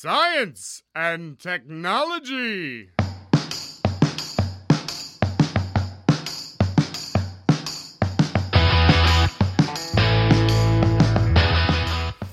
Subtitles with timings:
[0.00, 2.88] Science and Technology.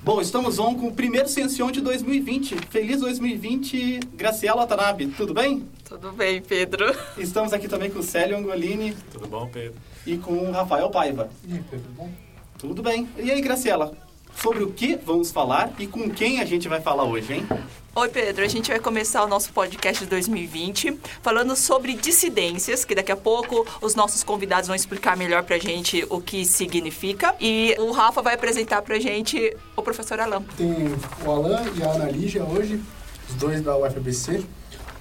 [0.04, 2.56] Bom, estamos on com o primeiro Ciencion de 2020.
[2.70, 5.08] Feliz 2020, Graciela Watanabe.
[5.08, 5.68] Tudo bem?
[5.90, 6.96] Tudo bem, Pedro.
[7.18, 9.74] Estamos aqui também com o Célio Angolini Tudo bom, Pedro?
[10.06, 11.32] e com o Rafael Paiva.
[11.44, 12.12] E aí, Pedro, bom?
[12.60, 13.10] Tudo bem.
[13.18, 14.04] E aí, Graciela?
[14.42, 17.48] Sobre o que vamos falar e com quem a gente vai falar hoje, hein?
[17.95, 18.44] Oi, Pedro.
[18.44, 23.16] A gente vai começar o nosso podcast de 2020 falando sobre dissidências, que daqui a
[23.16, 27.34] pouco os nossos convidados vão explicar melhor pra gente o que significa.
[27.39, 30.44] E o Rafa vai apresentar pra gente o professor Alain.
[30.58, 30.94] Tem
[31.25, 32.81] o Alan e a Ana Lígia hoje,
[33.30, 34.44] os dois da UFABC.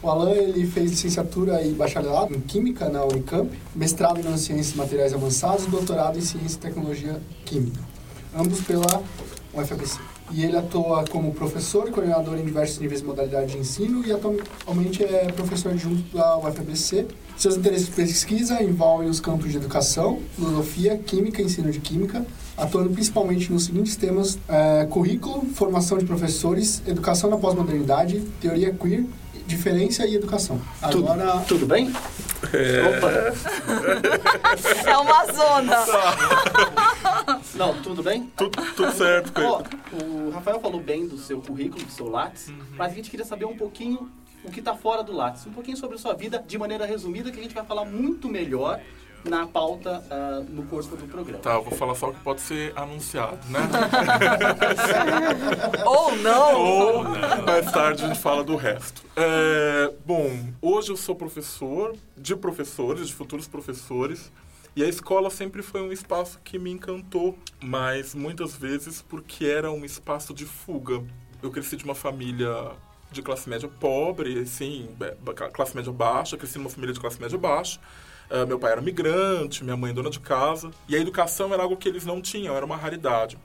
[0.01, 4.77] O Alan ele fez licenciatura e bacharelado em Química na Unicamp, mestrado em Ciências e
[4.77, 7.81] Materiais Avançados e doutorado em Ciência e Tecnologia Química,
[8.37, 9.03] ambos pela
[9.53, 9.99] UFABC.
[10.31, 14.13] E ele atua como professor e coordenador em diversos níveis de modalidade de ensino e
[14.13, 17.07] atualmente é professor adjunto da UFABC.
[17.37, 22.25] Seus interesses de pesquisa envolvem os campos de educação, filosofia, química e ensino de química,
[22.57, 29.05] atuando principalmente nos seguintes temas: eh, currículo, formação de professores, educação na pós-modernidade, teoria queer,
[29.47, 30.61] diferença e educação.
[30.91, 31.89] Tudo, Agora, tudo bem?
[31.89, 33.35] Opa!
[34.87, 35.77] É uma zona.
[37.57, 38.31] Não, tudo bem?
[38.37, 39.33] Tudo, tudo certo.
[39.41, 39.63] Ó,
[40.05, 43.45] o Rafael falou bem do seu currículo, do seu Lattes, mas a gente queria saber
[43.45, 44.11] um pouquinho
[44.45, 47.31] o que está fora do Lattes, um pouquinho sobre a sua vida de maneira resumida,
[47.31, 48.81] que a gente vai falar muito melhor
[49.25, 51.39] na pauta ah, no curso do programa.
[51.39, 53.61] Tá, eu vou falar só o que pode ser anunciado, né?
[55.87, 56.61] Ou não.
[56.61, 57.05] Ou
[57.47, 59.03] mais tarde a gente fala do resto.
[59.17, 60.31] É, bom,
[60.61, 64.31] hoje eu sou professor de professores, de futuros professores.
[64.77, 69.71] E a escola sempre foi um espaço que me encantou, mas muitas vezes porque era
[69.71, 71.05] um espaço de fuga.
[71.41, 72.73] Eu cresci de uma família
[73.13, 74.89] de classe média pobre, assim,
[75.53, 77.79] classe média baixa, cresci numa família de classe média baixa.
[78.29, 80.73] Ah, meu pai era migrante, minha mãe dona de casa.
[80.89, 83.39] E a educação era algo que eles não tinham, era uma raridade.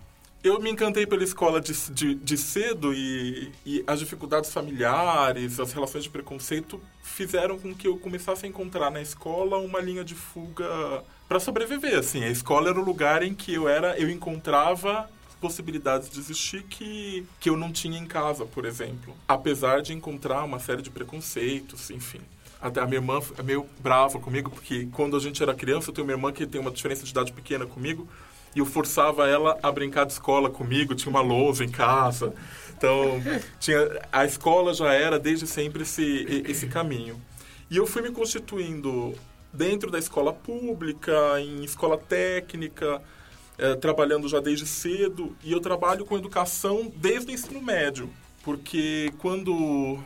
[0.44, 5.74] Eu me encantei pela escola de, de, de cedo e, e as dificuldades familiares, as
[5.74, 10.16] relações de preconceito fizeram com que eu começasse a encontrar na escola uma linha de
[10.16, 11.98] fuga para sobreviver.
[11.98, 15.08] Assim, a escola era o lugar em que eu era, eu encontrava
[15.40, 19.16] possibilidades de existir que, que eu não tinha em casa, por exemplo.
[19.28, 22.20] Apesar de encontrar uma série de preconceitos, enfim.
[22.60, 25.94] Até a minha irmã é meio brava comigo, porque quando a gente era criança, eu
[25.94, 28.06] tenho uma irmã que tem uma diferença de idade pequena comigo,
[28.54, 32.34] e eu forçava ela a brincar de escola comigo, tinha uma lousa em casa.
[32.76, 33.22] Então,
[33.62, 37.22] tinha, a escola já era desde sempre esse, esse caminho.
[37.70, 39.16] E eu fui me constituindo
[39.52, 43.02] dentro da escola pública, em escola técnica,
[43.58, 45.36] eh, trabalhando já desde cedo.
[45.44, 48.10] E eu trabalho com educação desde o ensino médio,
[48.44, 50.00] porque quando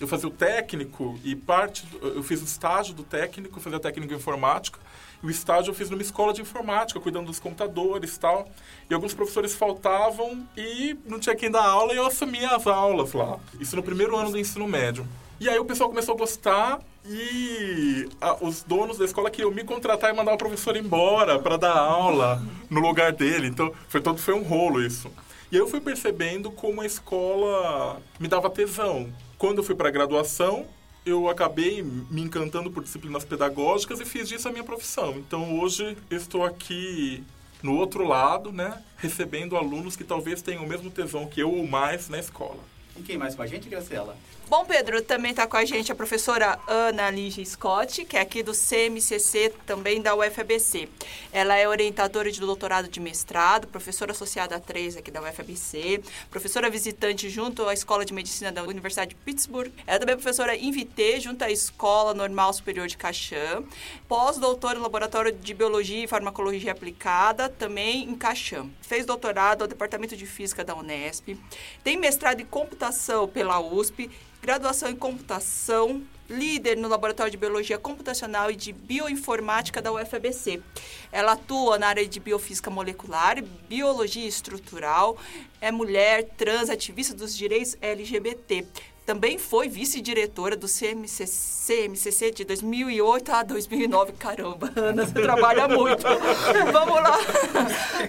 [0.00, 4.16] eu fazia o técnico e parte eu fiz o estágio do técnico, fazia técnico em
[4.16, 4.78] informática.
[5.22, 8.48] E o estágio eu fiz numa escola de informática, cuidando dos computadores e tal.
[8.88, 13.12] E alguns professores faltavam e não tinha quem dar aula e eu assumia as aulas
[13.12, 13.38] lá.
[13.58, 15.06] Isso no primeiro ano do ensino médio.
[15.40, 19.62] E aí o pessoal começou a gostar e a- os donos da escola queriam me
[19.64, 23.46] contratar e mandar o professor embora para dar aula no lugar dele.
[23.46, 25.10] Então foi todo foi um rolo isso.
[25.50, 29.08] E aí eu fui percebendo como a escola me dava tesão.
[29.38, 30.66] Quando eu fui para a graduação,
[31.06, 35.12] eu acabei me encantando por disciplinas pedagógicas e fiz disso a minha profissão.
[35.16, 37.22] Então hoje estou aqui
[37.62, 41.66] no outro lado, né, recebendo alunos que talvez tenham o mesmo tesão que eu ou
[41.66, 42.58] mais na escola.
[42.96, 44.16] E quem mais com a gente, Graciela?
[44.48, 48.42] Bom, Pedro, também está com a gente a professora Ana Lígia Scott, que é aqui
[48.42, 50.88] do CMCC, também da UFABC.
[51.30, 56.70] Ela é orientadora de doutorado de mestrado, professora associada a 3 aqui da UFABC, professora
[56.70, 59.70] visitante junto à Escola de Medicina da Universidade de Pittsburgh.
[59.86, 63.62] Ela também é professora VT, junto à Escola Normal Superior de Caxã,
[64.08, 68.66] pós-doutora em Laboratório de Biologia e Farmacologia Aplicada, também em Caxã.
[68.80, 71.36] Fez doutorado ao Departamento de Física da Unesp,
[71.84, 74.10] tem mestrado em computação pela USP,
[74.42, 80.62] graduação em computação, líder no Laboratório de Biologia Computacional e de Bioinformática da UFABC.
[81.10, 85.16] Ela atua na área de biofísica molecular, biologia estrutural,
[85.60, 88.66] é mulher, trans, ativista dos direitos LGBT.
[89.08, 91.24] Também foi vice-diretora do CMCC,
[91.66, 94.12] CMCC de 2008 a 2009.
[94.12, 96.02] Caramba, Ana, você trabalha muito.
[96.70, 97.18] Vamos lá.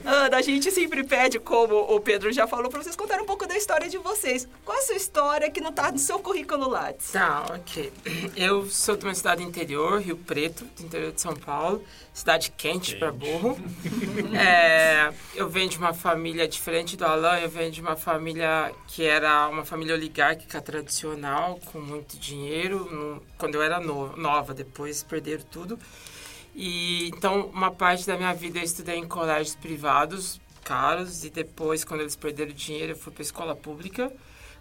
[0.03, 3.47] Ana, a gente sempre pede, como o Pedro já falou, para vocês contarem um pouco
[3.47, 4.45] da história de vocês.
[4.65, 7.11] Qual a sua história que não está no seu currículo Lattes?
[7.11, 7.93] Tá, ok.
[8.35, 11.81] Eu sou de uma cidade interior, Rio Preto, do interior de São Paulo.
[12.13, 13.57] Cidade quente, para burro.
[14.37, 19.03] É, eu venho de uma família diferente do Alain, eu venho de uma família que
[19.03, 20.88] era uma família oligárquica tradicional,
[21.65, 25.79] com muito dinheiro, no, quando eu era no, nova, depois perderam tudo.
[26.55, 31.83] E então, uma parte da minha vida eu estudei em colégios privados, caros, e depois,
[31.83, 34.11] quando eles perderam dinheiro, eu fui para escola pública.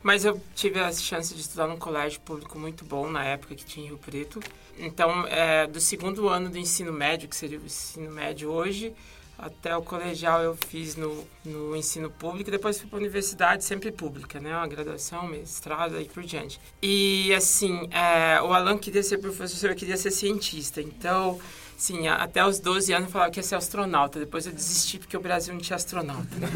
[0.02, 3.64] Mas eu tive a chance de estudar num colégio público muito bom na época que
[3.64, 4.40] tinha em Rio Preto.
[4.78, 8.94] Então, é, do segundo ano do ensino médio, que seria o ensino médio hoje,
[9.38, 13.92] até o colegial eu fiz no, no ensino público, depois fui para a universidade, sempre
[13.92, 14.54] pública, né?
[14.56, 16.60] Uma graduação, mestrado e por diante.
[16.82, 20.82] E, assim, é, o Alan queria ser professor, eu queria ser cientista.
[20.82, 21.38] Então,
[21.78, 24.18] Sim, até os 12 anos eu falava que ia ser astronauta.
[24.18, 26.34] Depois eu desisti porque o Brasil não tinha astronauta.
[26.34, 26.48] Né?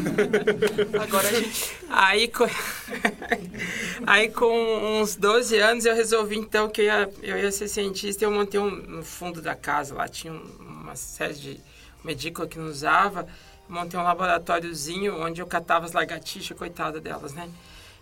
[1.01, 1.77] Agora a gente.
[1.89, 2.43] Aí com...
[4.05, 8.25] Aí com uns 12 anos eu resolvi então que eu ia, eu ia ser cientista.
[8.25, 11.72] Eu montei um, no fundo da casa lá, tinha uma série de
[12.03, 13.27] medícula que não usava.
[13.67, 17.49] Montei um laboratóriozinho onde eu catava as lagartixas, coitada delas, né?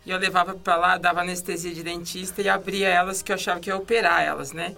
[0.05, 3.59] E eu levava para lá, dava anestesia de dentista e abria elas que eu achava
[3.59, 4.75] que ia operar elas, né?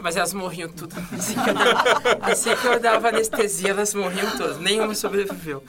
[0.00, 0.94] Mas elas morriam tudo.
[1.12, 4.58] Assim que, eu dava, assim que eu dava anestesia, elas morriam todas.
[4.58, 5.62] Nenhuma sobreviveu.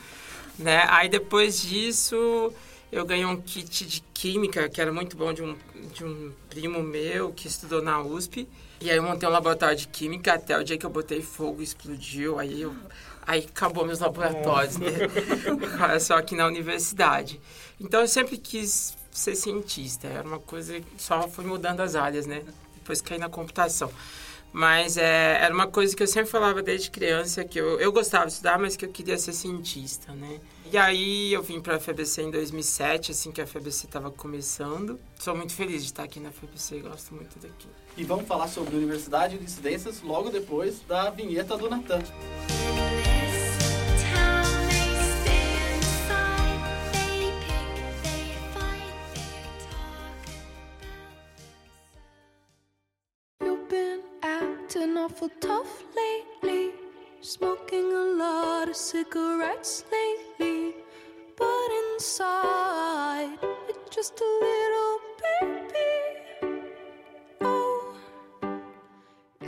[0.58, 0.86] Né?
[0.90, 2.54] Aí depois disso,
[2.92, 5.58] eu ganhei um kit de química, que era muito bom, de um,
[5.94, 8.48] de um primo meu que estudou na USP.
[8.82, 11.62] E aí eu montei um laboratório de química até o dia que eu botei fogo
[11.62, 12.38] explodiu.
[12.40, 12.76] Aí eu,
[13.28, 14.90] Aí acabou meus laboratórios, né?
[16.00, 17.42] Só aqui na universidade.
[17.80, 20.08] Então eu sempre quis ser cientista.
[20.08, 22.44] Era uma coisa só foi mudando as áreas, né?
[22.76, 23.92] Depois caí na computação.
[24.54, 28.28] Mas é, era uma coisa que eu sempre falava desde criança, que eu, eu gostava
[28.28, 30.40] de estudar, mas que eu queria ser cientista, né?
[30.72, 35.00] E aí eu vim para a FBC em 2007, assim que a FBC estava começando.
[35.20, 37.68] Sou muito feliz de estar aqui na FBC, gosto muito daqui.
[37.96, 42.02] E vamos falar sobre Universidade de Incidências logo depois da vinheta do Natan.
[55.06, 55.30] awful
[58.76, 60.76] cigarettes lately.
[61.38, 63.38] But inside,
[63.70, 66.66] it's just a little baby.
[67.42, 67.94] Oh.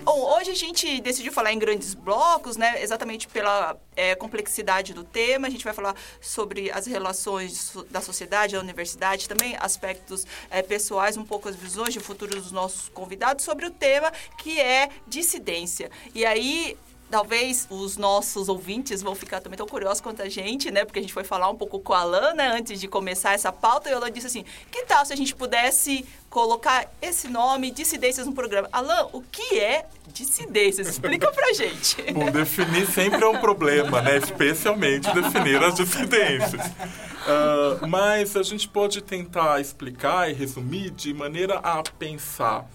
[0.03, 2.81] Bom, hoje a gente decidiu falar em grandes blocos, né?
[2.81, 5.47] Exatamente pela é, complexidade do tema.
[5.47, 11.17] A gente vai falar sobre as relações da sociedade, da universidade, também aspectos é, pessoais,
[11.17, 15.91] um pouco as visões de futuro dos nossos convidados sobre o tema que é dissidência.
[16.15, 16.77] E aí
[17.09, 20.83] talvez os nossos ouvintes vão ficar também tão curiosos quanto a gente, né?
[20.83, 23.89] Porque a gente foi falar um pouco com a Alana antes de começar essa pauta
[23.89, 28.33] e ela disse assim: que tal se a gente pudesse colocar esse nome, dissidências, no
[28.33, 28.67] programa?
[28.71, 30.87] Alan, o que é dissidências?
[30.87, 32.01] Explica pra gente.
[32.11, 34.17] Bom, definir sempre é um problema, né?
[34.17, 36.65] Especialmente definir as dissidências.
[36.67, 42.65] Uh, mas a gente pode tentar explicar e resumir de maneira a pensar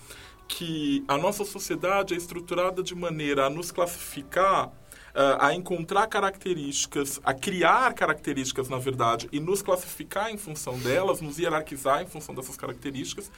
[0.53, 7.19] que a nossa sociedade é estruturada de maneira a nos classificar, uh, a encontrar características,
[7.25, 12.35] a criar características, na verdade, e nos classificar em função delas, nos hierarquizar em função
[12.35, 13.33] dessas características.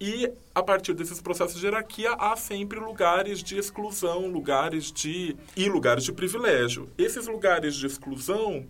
[0.00, 5.36] E, a partir desses processos de hierarquia, há sempre lugares de exclusão, lugares de.
[5.56, 6.88] e lugares de privilégio.
[6.96, 8.64] Esses lugares de exclusão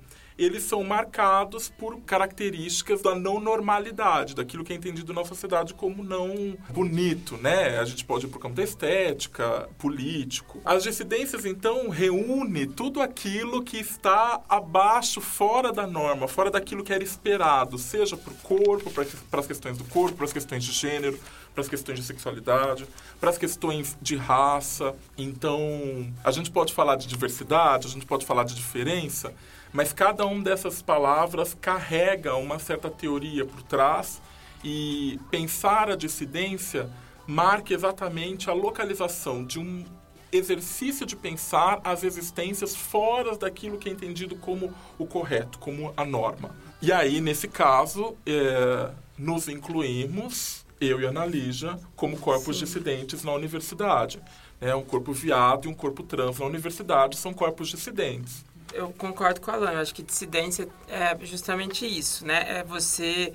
[0.45, 6.03] eles são marcados por características da não normalidade, daquilo que é entendido na sociedade como
[6.03, 7.79] não bonito, né?
[7.79, 10.61] A gente pode ir para o campo da estética, político.
[10.65, 16.93] As dissidências, então, reúne tudo aquilo que está abaixo, fora da norma, fora daquilo que
[16.93, 20.73] era esperado, seja para o corpo, para as questões do corpo, para as questões de
[20.73, 21.19] gênero,
[21.53, 22.87] para as questões de sexualidade,
[23.21, 24.95] para as questões de raça.
[25.19, 29.35] Então, a gente pode falar de diversidade, a gente pode falar de diferença,
[29.73, 34.21] mas cada uma dessas palavras carrega uma certa teoria por trás
[34.65, 36.91] e pensar a dissidência
[37.27, 39.85] marca exatamente a localização de um
[40.33, 46.05] exercício de pensar as existências fora daquilo que é entendido como o correto, como a
[46.05, 46.55] norma.
[46.81, 52.65] E aí, nesse caso, é, nos incluímos, eu e a Ana Lígia, como corpos Sim.
[52.65, 54.21] dissidentes na universidade.
[54.61, 59.41] É, um corpo viado e um corpo trans na universidade são corpos dissidentes eu concordo
[59.41, 59.73] com a Alan.
[59.73, 62.59] Eu acho que dissidência é justamente isso, né?
[62.61, 63.33] É você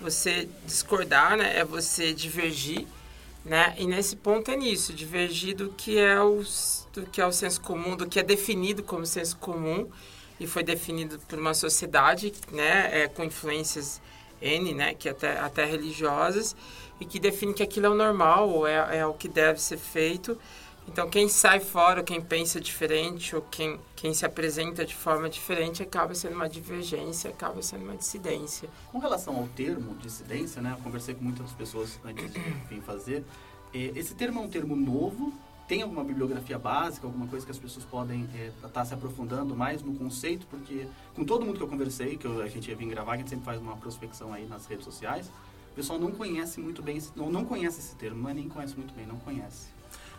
[0.00, 1.58] você discordar, né?
[1.58, 2.86] É você divergir,
[3.44, 3.74] né?
[3.78, 6.42] E nesse ponto é nisso, divergir do que é o,
[6.92, 9.88] do que é o senso comum, do que é definido como senso comum
[10.40, 13.02] e foi definido por uma sociedade, né?
[13.02, 14.00] É, com influências
[14.40, 14.94] N, né?
[14.94, 16.56] Que até, até religiosas
[17.00, 19.76] e que define que aquilo é o normal, ou é, é o que deve ser
[19.76, 20.38] feito.
[20.86, 25.82] Então, quem sai fora, quem pensa diferente, ou quem, quem se apresenta de forma diferente,
[25.82, 28.68] acaba sendo uma divergência, acaba sendo uma dissidência.
[28.90, 33.24] Com relação ao termo dissidência, né, eu conversei com muitas pessoas antes de vir fazer.
[33.72, 35.32] Eh, Esse termo é um termo novo,
[35.68, 38.28] tem alguma bibliografia básica, alguma coisa que as pessoas podem
[38.66, 42.42] estar se aprofundando mais no conceito, porque com todo mundo que eu conversei, que eu-
[42.42, 45.28] a gente ia vir gravar, a gente sempre faz uma prospecção aí nas redes sociais,
[45.70, 48.76] o pessoal não conhece muito bem, não, não conhece esse termo, não é nem conhece
[48.76, 49.68] muito bem, não conhece.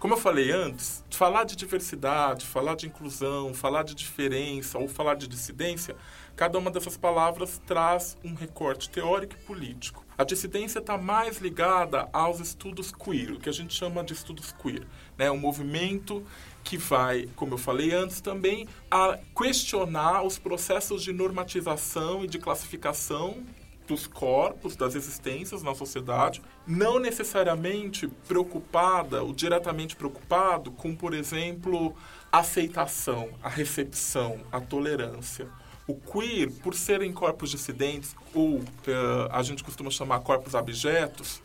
[0.04, 5.16] Como eu falei antes, falar de diversidade, falar de inclusão, falar de diferença ou falar
[5.16, 5.96] de dissidência,
[6.36, 10.06] cada uma dessas palavras traz um recorte teórico e político.
[10.18, 14.52] A dissidência está mais ligada aos estudos queer, o que a gente chama de estudos
[14.52, 14.86] queer.
[15.18, 15.32] Né?
[15.32, 16.22] Um movimento
[16.66, 22.40] que vai, como eu falei antes, também a questionar os processos de normatização e de
[22.40, 23.42] classificação
[23.88, 31.96] dos corpos, das existências na sociedade, não necessariamente preocupada ou diretamente preocupado com, por exemplo,
[32.32, 35.48] a aceitação, a recepção, a tolerância.
[35.86, 41.42] O queer, por serem corpos dissidentes, ou eh, a gente costuma chamar corpos abjetos,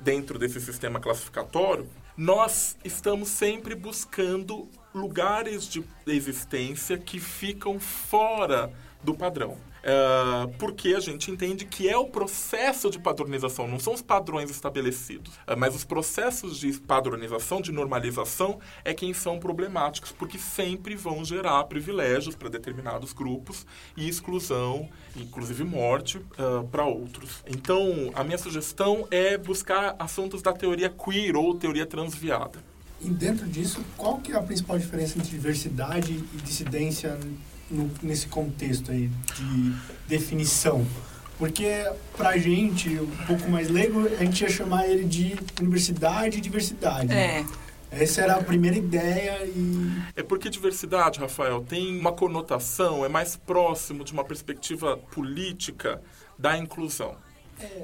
[0.00, 8.72] dentro desse sistema classificatório, nós estamos sempre buscando lugares de existência que ficam fora
[9.02, 9.56] do padrão.
[9.82, 14.50] É, porque a gente entende que é o processo de padronização, não são os padrões
[14.50, 20.94] estabelecidos, é, mas os processos de padronização, de normalização, é quem são problemáticos, porque sempre
[20.94, 26.20] vão gerar privilégios para determinados grupos e exclusão, inclusive morte,
[26.70, 27.42] para outros.
[27.46, 32.62] Então, a minha sugestão é buscar assuntos da teoria queer ou teoria transviada.
[33.00, 37.18] E dentro disso, qual que é a principal diferença entre diversidade e dissidência
[37.72, 39.72] no- nesse contexto aí de
[40.08, 40.86] definição?
[41.38, 46.40] Porque pra gente, um pouco mais leigo, a gente ia chamar ele de universidade e
[46.40, 47.12] diversidade.
[47.12, 47.44] É.
[47.90, 53.36] Essa era a primeira ideia e É porque diversidade, Rafael, tem uma conotação, é mais
[53.36, 56.00] próximo de uma perspectiva política
[56.38, 57.16] da inclusão.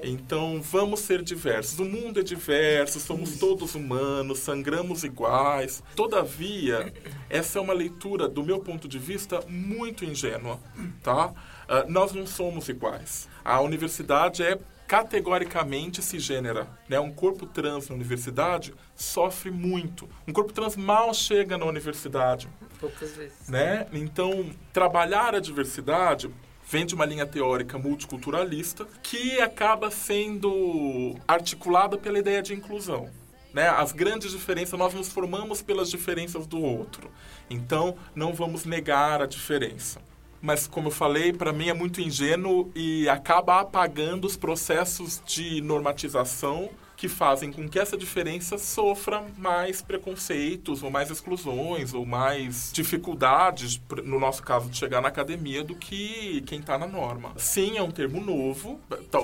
[0.02, 1.78] Então, vamos ser diversos.
[1.78, 5.82] O mundo é diverso, somos todos humanos, sangramos iguais.
[5.94, 6.92] Todavia,
[7.28, 10.58] essa é uma leitura, do meu ponto de vista, muito ingênua,
[11.02, 11.32] tá?
[11.68, 13.28] Ah, nós não somos iguais.
[13.44, 16.66] A universidade é categoricamente cisgênera.
[16.88, 16.98] Né?
[16.98, 20.08] Um corpo trans na universidade sofre muito.
[20.26, 22.48] Um corpo trans mal chega na universidade
[22.80, 23.48] Poucas vezes.
[23.48, 23.86] né?
[23.92, 26.30] Então, trabalhar a diversidade
[26.68, 33.08] vem de uma linha teórica multiculturalista que acaba sendo articulada pela ideia de inclusão.
[33.54, 33.66] Né?
[33.68, 37.10] As grandes diferenças, nós nos formamos pelas diferenças do outro.
[37.48, 40.00] Então, não vamos negar a diferença.
[40.42, 45.62] Mas, como eu falei, para mim é muito ingênuo e acaba apagando os processos de
[45.62, 46.68] normatização
[46.98, 53.80] que fazem com que essa diferença sofra mais preconceitos, ou mais exclusões, ou mais dificuldades,
[54.02, 57.32] no nosso caso, de chegar na academia, do que quem está na norma.
[57.36, 58.80] Sim, é um termo novo,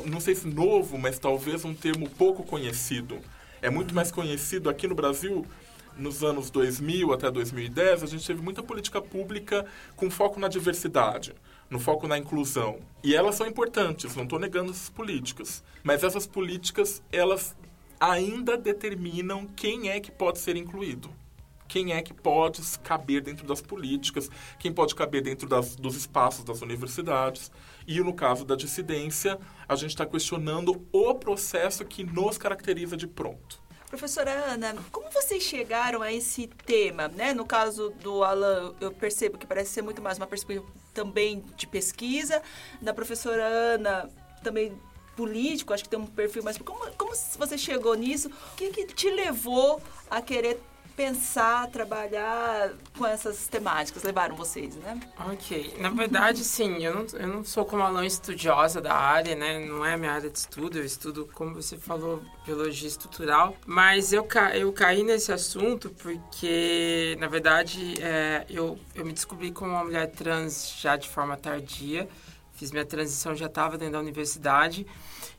[0.07, 3.19] não sei se novo, mas talvez um termo pouco conhecido.
[3.61, 5.45] É muito mais conhecido aqui no Brasil
[5.99, 9.66] nos anos 2000 até 2010, a gente teve muita política pública
[9.97, 11.35] com foco na diversidade,
[11.69, 12.78] no foco na inclusão.
[13.02, 15.62] E elas são importantes, não estou negando essas políticas.
[15.83, 17.54] Mas essas políticas, elas
[18.00, 21.10] ainda determinam quem é que pode ser incluído.
[21.66, 26.44] Quem é que pode caber dentro das políticas, quem pode caber dentro das- dos espaços
[26.44, 27.50] das universidades.
[27.86, 33.06] E no caso da dissidência, a gente está questionando o processo que nos caracteriza de
[33.06, 33.62] pronto.
[33.88, 37.08] Professora Ana, como vocês chegaram a esse tema?
[37.08, 37.32] Né?
[37.32, 41.66] No caso do Alan, eu percebo que parece ser muito mais uma perspectiva também de
[41.66, 42.42] pesquisa.
[42.82, 44.08] Da professora Ana,
[44.42, 44.72] também
[45.16, 46.59] político, acho que tem um perfil mais...
[46.59, 48.28] Como, como você chegou nisso?
[48.28, 49.80] O que, que te levou
[50.11, 50.61] a querer
[50.97, 54.02] pensar, trabalhar com essas temáticas?
[54.02, 55.00] Levaram vocês, né?
[55.30, 55.76] Ok.
[55.78, 59.59] Na verdade, sim, eu não, eu não sou como Alan estudiosa da área, né?
[59.59, 60.78] Não é a minha área de estudo.
[60.78, 63.56] Eu estudo, como você falou, biologia estrutural.
[63.66, 69.50] Mas eu, ca, eu caí nesse assunto porque, na verdade, é, eu, eu me descobri
[69.50, 72.09] como uma mulher trans já de forma tardia.
[72.54, 74.87] Fiz minha transição, já estava dentro da universidade.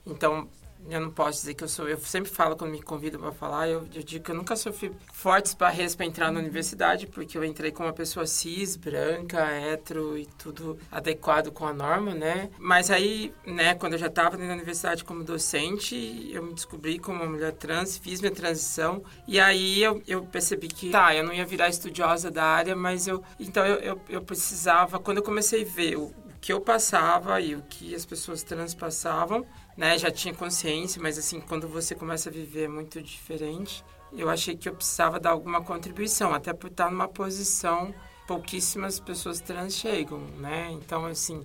[0.06, 0.48] Então,
[0.90, 1.88] eu não posso dizer que eu sou.
[1.88, 4.92] Eu sempre falo quando me convidam para falar, eu, eu, digo que eu nunca sofri
[5.12, 10.18] fortes barreiras para entrar na universidade, porque eu entrei como uma pessoa cis, branca, hétero
[10.18, 12.50] e tudo adequado com a norma, né?
[12.60, 17.24] Mas aí, né, quando eu já estava na universidade como docente, eu me descobri como
[17.24, 21.34] uma mulher trans, fiz minha transição e aí eu, eu percebi que, tá, eu não
[21.34, 23.24] ia virar estudiosa da área, mas eu.
[23.40, 26.14] Então eu, eu, eu precisava, quando eu comecei a ver o
[26.46, 29.44] que eu passava e o que as pessoas trans passavam,
[29.76, 29.98] né?
[29.98, 33.84] Já tinha consciência, mas assim, quando você começa a viver é muito diferente.
[34.16, 37.92] Eu achei que eu precisava dar alguma contribuição, até por estar numa posição
[38.28, 40.70] pouquíssimas pessoas trans chegam, né?
[40.74, 41.44] Então, assim,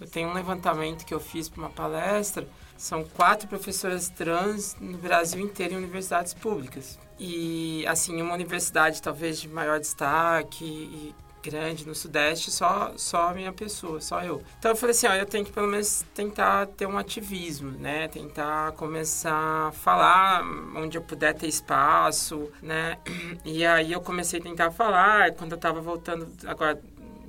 [0.00, 4.98] eu tenho um levantamento que eu fiz para uma palestra, são quatro professoras trans no
[4.98, 6.98] Brasil inteiro em universidades públicas.
[7.20, 13.34] E, assim, uma universidade talvez de maior destaque e grande no Sudeste, só, só a
[13.34, 14.42] minha pessoa, só eu.
[14.58, 18.08] Então eu falei assim, ó, eu tenho que pelo menos tentar ter um ativismo, né?
[18.08, 20.42] Tentar começar a falar
[20.76, 22.98] onde eu puder ter espaço, né?
[23.44, 26.80] E aí eu comecei a tentar falar, quando eu tava voltando agora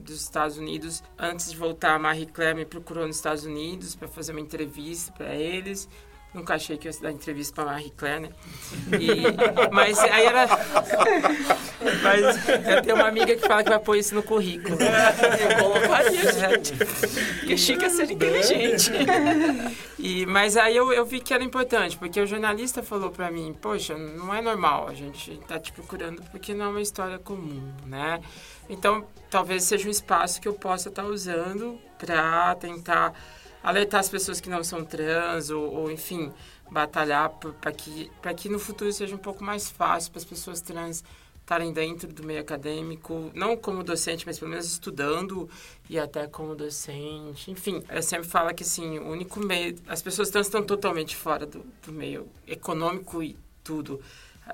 [0.02, 4.08] dos Estados Unidos, antes de voltar, a Marie Claire me procurou nos Estados Unidos para
[4.08, 5.88] fazer uma entrevista para eles.
[6.34, 8.30] Nunca achei que ia dar entrevista para Marie Claire, né?
[8.98, 10.48] E, mas aí era.
[12.02, 14.78] mas eu tenho uma amiga que fala que vai pôr isso no currículo.
[14.80, 16.74] Eu colocaria, gente.
[17.46, 18.92] Que chique é ser inteligente.
[20.00, 23.54] E, mas aí eu, eu vi que era importante, porque o jornalista falou para mim:
[23.62, 27.62] Poxa, não é normal, a gente tá te procurando porque não é uma história comum,
[27.86, 28.22] né?
[28.70, 33.14] Então, talvez seja um espaço que eu possa estar tá usando para tentar
[33.64, 36.32] alertar as pessoas que não são trans ou, ou enfim,
[36.70, 41.04] batalhar para que, que no futuro seja um pouco mais fácil para as pessoas trans
[41.42, 45.50] estarem dentro do meio acadêmico, não como docente, mas pelo menos estudando
[45.90, 47.52] e até como docente.
[47.52, 49.76] Enfim, eu sempre falo que assim, o único meio.
[49.88, 54.00] As pessoas trans estão totalmente fora do, do meio econômico e tudo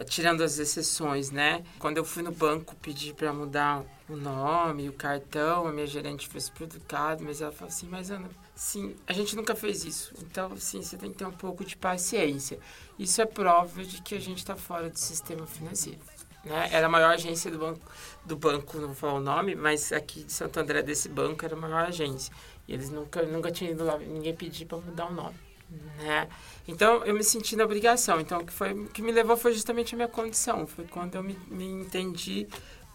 [0.05, 1.63] tirando as exceções, né?
[1.79, 6.27] Quando eu fui no banco pedir para mudar o nome, o cartão, a minha gerente
[6.27, 10.13] foi super educada, mas ela falou assim, mas Ana, sim, a gente nunca fez isso.
[10.19, 12.59] Então, sim, você tem que ter um pouco de paciência.
[12.97, 15.99] Isso é prova de que a gente está fora do sistema financeiro.
[16.43, 16.69] Né?
[16.71, 17.85] Era a maior agência do banco,
[18.25, 21.55] do banco, não vou falar o nome, mas aqui de Santo André desse banco era
[21.55, 22.33] a maior agência.
[22.67, 26.27] E eles nunca, nunca tinham ido lá, ninguém pediu para mudar o nome né?
[26.67, 28.19] Então eu me senti na obrigação.
[28.19, 30.65] Então o que foi o que me levou foi justamente a minha condição.
[30.67, 32.47] Foi quando eu me, me entendi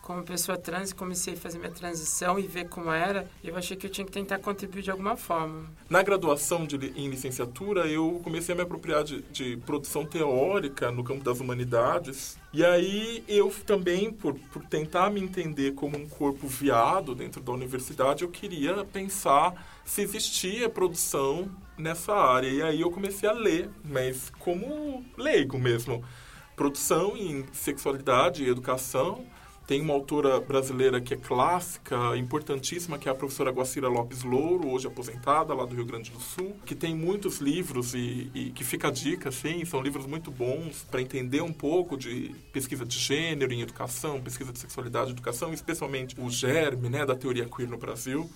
[0.02, 3.76] como pessoa trans e comecei a fazer minha transição e ver como era, eu achei
[3.76, 5.64] que eu tinha que tentar contribuir de alguma forma.
[5.88, 11.04] Na graduação de, em licenciatura, eu comecei a me apropriar de, de produção teórica no
[11.04, 12.36] campo das humanidades.
[12.52, 17.52] E aí eu também, por, por tentar me entender como um corpo viado dentro da
[17.52, 22.48] universidade, eu queria pensar se existia produção nessa área.
[22.48, 26.02] E aí eu comecei a ler, mas como leigo mesmo.
[26.56, 29.24] Produção em sexualidade e educação,
[29.72, 34.68] tem uma autora brasileira que é clássica, importantíssima, que é a professora Guacira Lopes Louro,
[34.68, 38.64] hoje aposentada lá do Rio Grande do Sul, que tem muitos livros e, e que
[38.64, 42.98] fica a dica, assim, são livros muito bons para entender um pouco de pesquisa de
[42.98, 47.66] gênero em educação, pesquisa de sexualidade em educação, especialmente o germe, né, da teoria queer
[47.66, 48.28] no Brasil.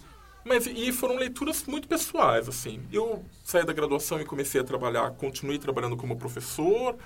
[0.42, 2.80] Mas e foram leituras muito pessoais, assim.
[2.90, 6.96] Eu saí da graduação e comecei a trabalhar, continuei trabalhando como professor,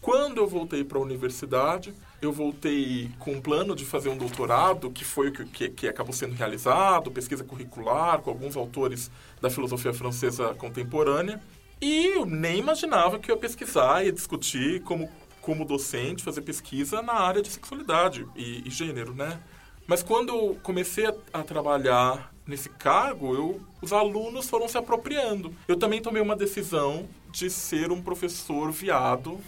[0.00, 4.90] quando eu voltei para a universidade, eu voltei com um plano de fazer um doutorado,
[4.90, 9.50] que foi o que, que, que, acabou sendo realizado, pesquisa curricular com alguns autores da
[9.50, 11.40] filosofia francesa contemporânea.
[11.80, 17.02] E eu nem imaginava que eu ia pesquisar e discutir como, como docente, fazer pesquisa
[17.02, 19.40] na área de sexualidade e, e gênero, né?
[19.86, 25.54] Mas quando eu comecei a, a trabalhar nesse cargo, eu, os alunos foram se apropriando.
[25.66, 29.38] Eu também tomei uma decisão de ser um professor viado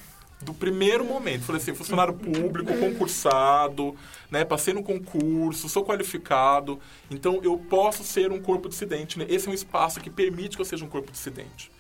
[0.43, 1.43] do primeiro momento.
[1.43, 3.95] Falei assim, funcionário público, concursado,
[4.31, 4.45] né?
[4.45, 9.19] Passei no concurso, sou qualificado, então eu posso ser um corpo dissidente.
[9.19, 9.27] Né?
[9.29, 11.71] Esse é um espaço que permite que eu seja um corpo dissidente.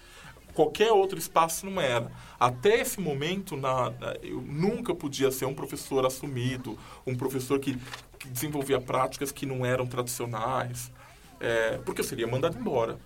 [0.52, 2.10] Qualquer outro espaço não era.
[2.38, 3.92] Até esse momento, na,
[4.22, 7.78] eu nunca podia ser um professor assumido, um professor que,
[8.18, 10.90] que desenvolvia práticas que não eram tradicionais,
[11.38, 12.98] é, porque eu seria mandado embora.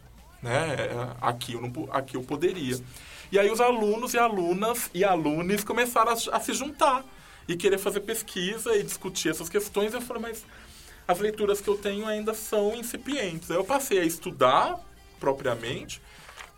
[0.43, 0.77] Né?
[1.21, 2.77] Aqui, eu não, aqui eu poderia.
[3.35, 7.05] E aí os alunos e alunas e alunos começaram a, a, se juntar
[7.49, 9.93] e querer fazer pesquisa e discutir essas questões.
[9.93, 10.47] Eu falei, mas
[11.09, 13.51] as leituras que eu tenho ainda são incipientes.
[13.51, 14.79] Aí eu passei a estudar
[15.19, 16.01] propriamente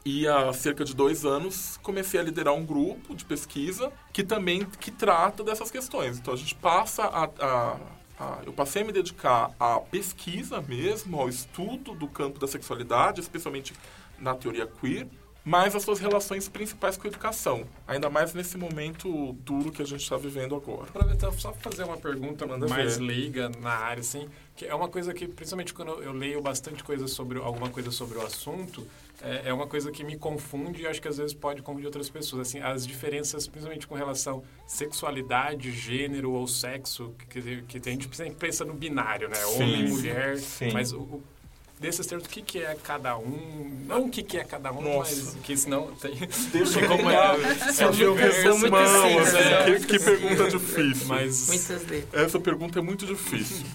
[0.05, 4.67] e há cerca de dois anos comecei a liderar um grupo de pesquisa que também
[4.79, 6.19] que trata dessas questões.
[6.19, 7.77] Então a gente passa a, a,
[8.21, 13.23] a eu passei a me dedicar à pesquisa mesmo, ao estudo do campo da sexualidade,
[13.23, 13.73] especialmente
[14.19, 15.09] na teoria queer
[15.49, 17.65] mas as suas relações principais com a educação.
[17.87, 20.83] Ainda mais nesse momento duro que a gente está vivendo agora.
[20.89, 23.05] Aproveitar só fazer uma pergunta Manda mais ver.
[23.05, 27.07] leiga na área, assim, que é uma coisa que, principalmente quando eu leio bastante coisa
[27.07, 28.85] sobre alguma coisa sobre o assunto,
[29.23, 32.11] é, é uma coisa que me confunde e acho que às vezes pode confundir outras
[32.11, 32.49] pessoas.
[32.49, 38.35] Assim, as diferenças, principalmente com relação sexualidade, gênero ou sexo, que, que a gente sempre
[38.35, 39.37] pensa no binário, né?
[39.37, 40.73] Sim, Homem, mulher, sim.
[40.73, 41.23] mas o-
[41.79, 43.85] desses termos, o que, que é cada um?
[43.87, 45.15] Não o que, que é cada um, Nossa.
[45.15, 46.15] mas que senão tem...
[46.53, 49.79] Deixa eu como é, é diverso, assim, né?
[49.79, 51.07] que, que pergunta difícil.
[51.07, 51.71] Mas.
[52.12, 53.67] Essa pergunta é muito difícil.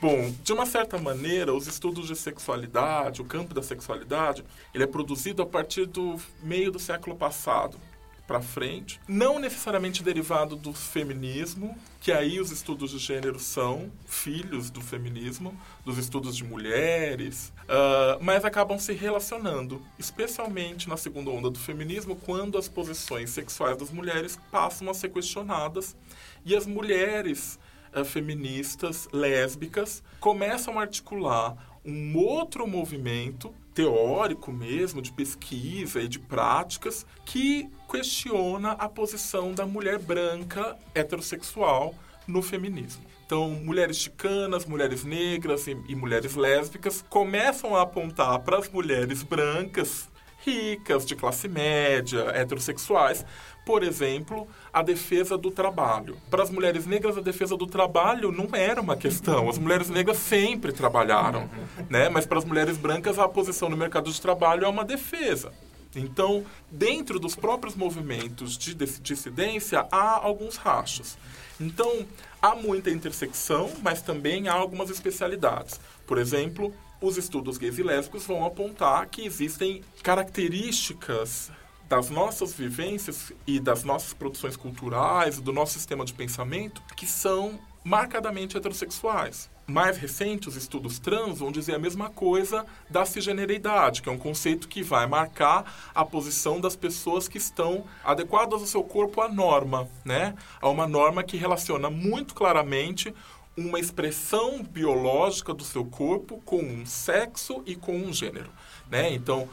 [0.00, 4.86] Bom, de uma certa maneira, os estudos de sexualidade, o campo da sexualidade, ele é
[4.86, 7.78] produzido a partir do meio do século passado
[8.26, 14.70] para frente, não necessariamente derivado do feminismo, que aí os estudos de gênero são filhos
[14.70, 21.50] do feminismo, dos estudos de mulheres, ah, mas acabam se relacionando, especialmente na segunda onda
[21.50, 25.96] do feminismo, quando as posições sexuais das mulheres passam a ser questionadas
[26.44, 27.58] e as mulheres
[27.92, 31.56] eh, feministas, lésbicas, começam a articular
[31.86, 39.66] um outro movimento teórico mesmo, de pesquisa e de práticas, que questiona a posição da
[39.66, 41.94] mulher branca heterossexual
[42.26, 43.04] no feminismo.
[43.24, 49.22] Então, mulheres chicanas, mulheres negras e, e mulheres lésbicas começam a apontar para as mulheres
[49.22, 50.08] brancas
[50.46, 53.26] ricas, de classe média, heterossexuais,
[53.64, 56.16] por exemplo, a defesa do trabalho.
[56.30, 59.50] Para as mulheres negras, a defesa do trabalho não era uma questão.
[59.50, 61.50] As mulheres negras sempre trabalharam,
[61.90, 62.08] né?
[62.08, 65.52] Mas para as mulheres brancas, a posição no mercado de trabalho é uma defesa.
[65.96, 71.18] Então, dentro dos próprios movimentos de dis- dissidência, há alguns rachos.
[71.58, 72.06] Então,
[72.40, 75.80] há muita intersecção, mas também há algumas especialidades.
[76.06, 81.50] Por exemplo, os estudos gays e lésbicos vão apontar que existem características
[81.88, 87.58] das nossas vivências e das nossas produções culturais, do nosso sistema de pensamento, que são
[87.84, 89.48] marcadamente heterossexuais.
[89.64, 94.18] Mais recentes, os estudos trans vão dizer a mesma coisa da cisgeneridade, que é um
[94.18, 99.28] conceito que vai marcar a posição das pessoas que estão adequadas ao seu corpo à
[99.28, 100.34] norma, né?
[100.60, 103.12] A uma norma que relaciona muito claramente
[103.56, 108.50] uma expressão biológica do seu corpo com um sexo e com um gênero.
[108.90, 109.12] Né?
[109.14, 109.48] Então,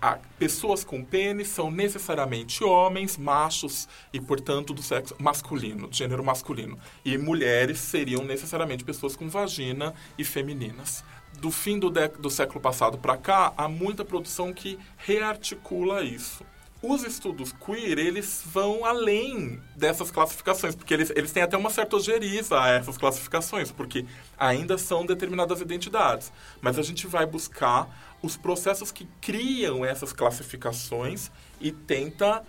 [0.00, 6.78] a- pessoas com pênis são necessariamente homens, machos e, portanto, do sexo masculino, gênero masculino.
[7.04, 11.02] E mulheres seriam necessariamente pessoas com vagina e femininas.
[11.40, 16.44] Do fim do, do século passado para cá, há muita produção que rearticula isso.
[16.80, 21.96] Os estudos queer, eles vão além dessas classificações, porque eles, eles têm até uma certa
[21.96, 24.06] ojeriza a essas classificações, porque
[24.38, 26.32] ainda são determinadas identidades.
[26.60, 32.44] Mas a gente vai buscar os processos que criam essas classificações e tenta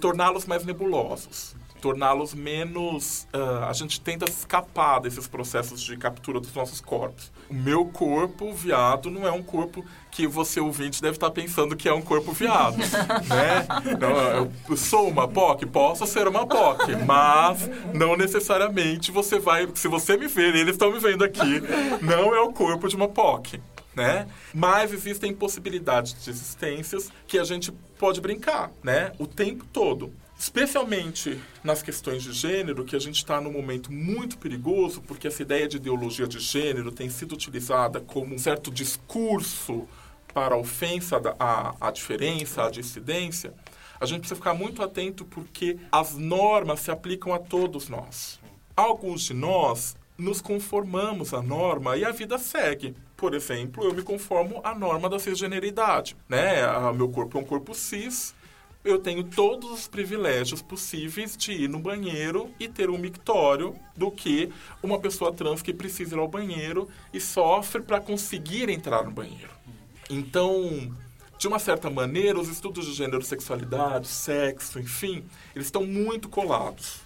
[0.00, 3.26] torná-los mais nebulosos, torná-los menos...
[3.32, 7.32] ah, a gente tenta escapar desses processos de captura dos nossos corpos.
[7.48, 11.88] O meu corpo, viado, não é um corpo que você, ouvinte, deve estar pensando que
[11.88, 12.78] é um corpo viado,
[13.28, 13.66] né?
[14.00, 15.66] Não, eu sou uma POC?
[15.66, 19.68] Posso ser uma POC, mas não necessariamente você vai...
[19.74, 21.60] Se você me ver, eles estão me vendo aqui,
[22.00, 23.60] não é o corpo de uma POC,
[23.94, 24.26] né?
[24.54, 29.12] Mas existem possibilidades de existências que a gente pode brincar, né?
[29.18, 30.12] O tempo todo.
[30.38, 35.42] Especialmente nas questões de gênero, que a gente está num momento muito perigoso, porque essa
[35.42, 39.88] ideia de ideologia de gênero tem sido utilizada como um certo discurso
[40.36, 41.18] para a ofensa
[41.80, 43.54] à, diferença, à dissidência,
[43.98, 48.38] a gente precisa ficar muito atento porque as normas se aplicam a todos nós.
[48.76, 52.94] Alguns de nós nos conformamos à norma e a vida segue.
[53.16, 56.14] Por exemplo, eu me conformo à norma da cisgeneridade.
[56.28, 56.62] Né?
[56.62, 58.34] Ah, meu corpo é um corpo cis,
[58.86, 64.10] eu tenho todos os privilégios possíveis de ir no banheiro e ter um mictório do
[64.10, 64.50] que
[64.82, 69.50] uma pessoa trans que precisa ir ao banheiro e sofre para conseguir entrar no banheiro.
[70.08, 70.94] Então,
[71.38, 77.00] de uma certa maneira, os estudos de gênero, sexualidade, sexo, enfim, eles estão muito colados,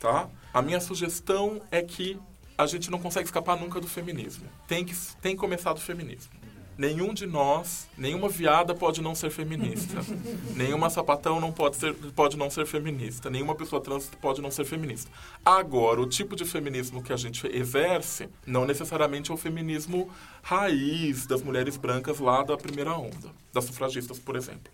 [0.00, 0.28] tá?
[0.52, 2.18] A minha sugestão é que
[2.56, 4.46] a gente não consegue escapar nunca do feminismo.
[4.68, 6.32] Tem que, tem que começar do feminismo.
[6.76, 9.94] Nenhum de nós, nenhuma viada pode não ser feminista.
[10.56, 13.30] nenhuma sapatão não pode, ser, pode não ser feminista.
[13.30, 15.08] Nenhuma pessoa trans pode não ser feminista.
[15.44, 20.10] Agora, o tipo de feminismo que a gente exerce não necessariamente é o feminismo
[20.42, 24.72] raiz das mulheres brancas lá da primeira onda, das sufragistas, por exemplo.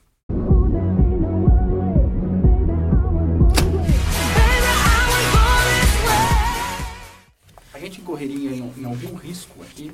[7.74, 9.92] A gente correria em, em algum risco aqui?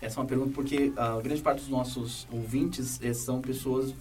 [0.00, 3.94] Essa é uma pergunta porque a grande parte dos nossos ouvintes eh, são pessoas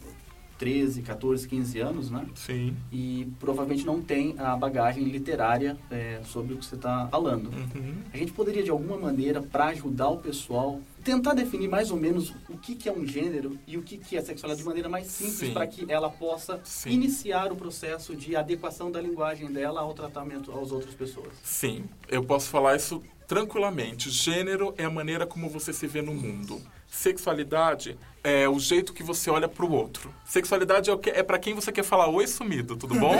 [0.58, 2.26] 13, 14, 15 anos, né?
[2.36, 2.76] Sim.
[2.92, 7.48] E provavelmente não tem a bagagem literária é, sobre o que você está falando.
[7.48, 7.96] Uhum.
[8.14, 12.34] A gente poderia, de alguma maneira, para ajudar o pessoal, tentar definir mais ou menos
[12.50, 15.08] o que, que é um gênero e o que, que é sexualidade de maneira mais
[15.08, 15.54] simples Sim.
[15.54, 16.92] para que ela possa Sim.
[16.92, 21.34] iniciar o processo de adequação da linguagem dela ao tratamento às outras pessoas.
[21.44, 24.10] Sim, eu posso falar isso tranquilamente.
[24.10, 26.62] Gênero é a maneira como você se vê no mundo.
[26.88, 30.14] Sexualidade é o jeito que você olha pro outro.
[30.24, 33.16] Sexualidade é, o que, é para quem você quer falar oi sumido, tudo bom?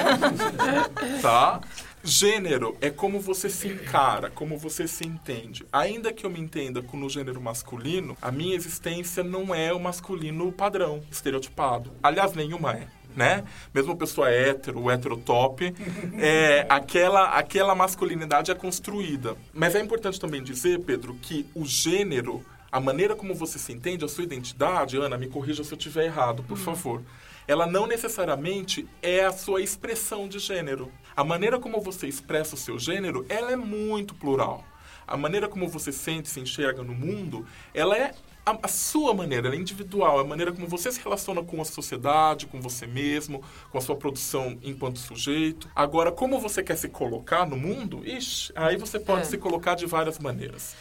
[1.22, 1.60] tá?
[2.04, 5.66] Gênero é como você se encara, como você se entende.
[5.72, 9.80] Ainda que eu me entenda com no gênero masculino, a minha existência não é o
[9.80, 11.92] masculino padrão, estereotipado.
[12.04, 12.88] Aliás, nenhuma é.
[13.15, 13.43] Né?
[13.73, 15.73] Mesmo pessoa hétero, heterotop,
[16.19, 19.36] é, aquela, aquela masculinidade é construída.
[19.54, 24.04] Mas é importante também dizer, Pedro, que o gênero, a maneira como você se entende,
[24.04, 27.02] a sua identidade, Ana, me corrija se eu estiver errado, por favor.
[27.47, 30.91] Ela não necessariamente é a sua expressão de gênero.
[31.15, 34.63] A maneira como você expressa o seu gênero, ela é muito plural.
[35.06, 38.13] A maneira como você sente, se enxerga no mundo, ela é
[38.45, 41.62] a, a sua maneira, ela é individual, é a maneira como você se relaciona com
[41.62, 45.69] a sociedade, com você mesmo, com a sua produção enquanto sujeito.
[45.75, 49.25] Agora, como você quer se colocar no mundo, ixi, aí você pode É.
[49.25, 50.75] se colocar de várias maneiras.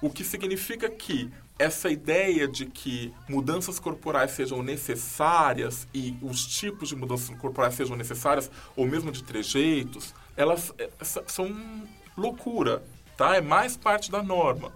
[0.00, 1.28] O que significa que
[1.58, 7.96] essa ideia de que mudanças corporais sejam necessárias e os tipos de mudanças corporais sejam
[7.96, 10.88] necessárias, ou mesmo de trejeitos, elas eh,
[11.26, 11.52] são
[12.16, 12.80] loucura,
[13.16, 13.34] tá?
[13.36, 14.72] É mais parte da norma.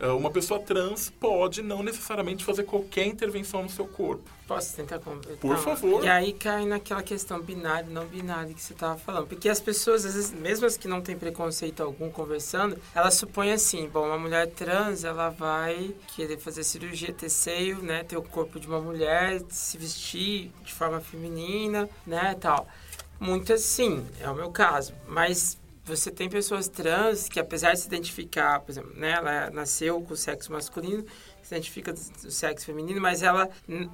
[0.00, 4.30] Eh, Uma pessoa trans pode não necessariamente fazer qualquer intervenção no seu corpo.
[4.46, 5.38] Posso tentar completar?
[5.38, 6.02] Por favor.
[6.04, 9.26] E aí cai naquela questão binária, não binária que você estava falando.
[9.26, 13.52] Porque as pessoas, às vezes, mesmo as que não têm preconceito algum conversando, elas supõem
[13.52, 18.22] assim, bom, uma mulher trans, ela vai querer fazer cirurgia, ter seio, né, ter o
[18.22, 22.66] corpo de uma mulher, se vestir de forma feminina, né, tal.
[23.20, 24.94] Muitas sim, é o meu caso.
[25.08, 25.57] Mas
[25.88, 30.14] você tem pessoas trans que, apesar de se identificar, por exemplo, né, ela nasceu com
[30.14, 31.04] o sexo masculino,
[31.42, 33.48] se identifica do sexo feminino, mas ela,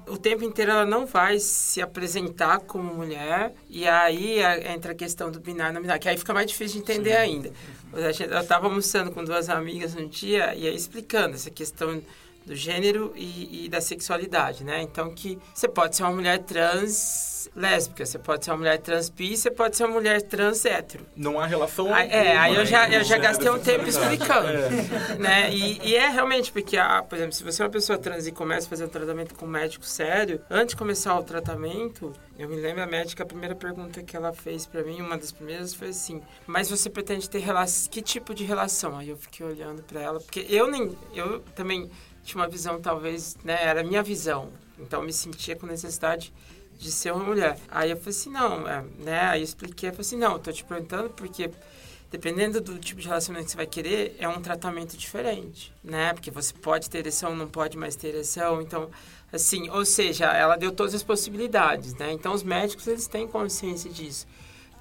[0.08, 3.54] o tempo inteiro, ela não vai se apresentar como mulher.
[3.70, 4.40] E aí
[4.74, 7.16] entra a questão do binário e não binário, que aí fica mais difícil de entender
[7.16, 7.52] ainda.
[7.92, 12.02] A gente- Eu estava almoçando com duas amigas um dia e aí explicando essa questão
[12.44, 14.82] do gênero e, e da sexualidade, né?
[14.82, 19.08] Então que você pode ser uma mulher trans lésbica, você pode ser uma mulher trans
[19.08, 21.06] bi, você pode ser uma mulher trans hétero.
[21.16, 23.88] Não há relação Aí- é, aí eu alguma já, eu já gênero gastei um tempo
[23.88, 24.48] explicando.
[24.48, 25.14] É.
[25.18, 25.50] Né?
[25.54, 28.32] E, e é realmente porque, ah, por exemplo, se você é uma pessoa trans e
[28.32, 32.48] começa a fazer um tratamento com um médico sério, antes de começar o tratamento, eu
[32.48, 35.72] me lembro a médica, a primeira pergunta que ela fez pra mim, uma das primeiras,
[35.74, 37.90] foi assim: Mas você pretende ter relação?
[37.90, 38.98] Que tipo de relação?
[38.98, 40.96] Aí eu fiquei olhando pra ela, porque eu nem.
[41.14, 41.90] Eu também
[42.24, 43.58] tinha uma visão, talvez, né?
[43.62, 44.48] Era a minha visão.
[44.78, 46.32] Então eu me sentia com necessidade
[46.78, 47.58] de ser uma mulher.
[47.68, 49.20] Aí eu falei assim, não, é, né?
[49.22, 51.50] Aí eu expliquei, eu falei assim, não, eu tô te perguntando porque
[52.14, 56.12] dependendo do tipo de relacionamento que você vai querer, é um tratamento diferente, né?
[56.12, 58.88] Porque você pode ter ereção, não pode mais ter ereção, então,
[59.32, 62.12] assim, ou seja, ela deu todas as possibilidades, né?
[62.12, 64.28] Então, os médicos, eles têm consciência disso,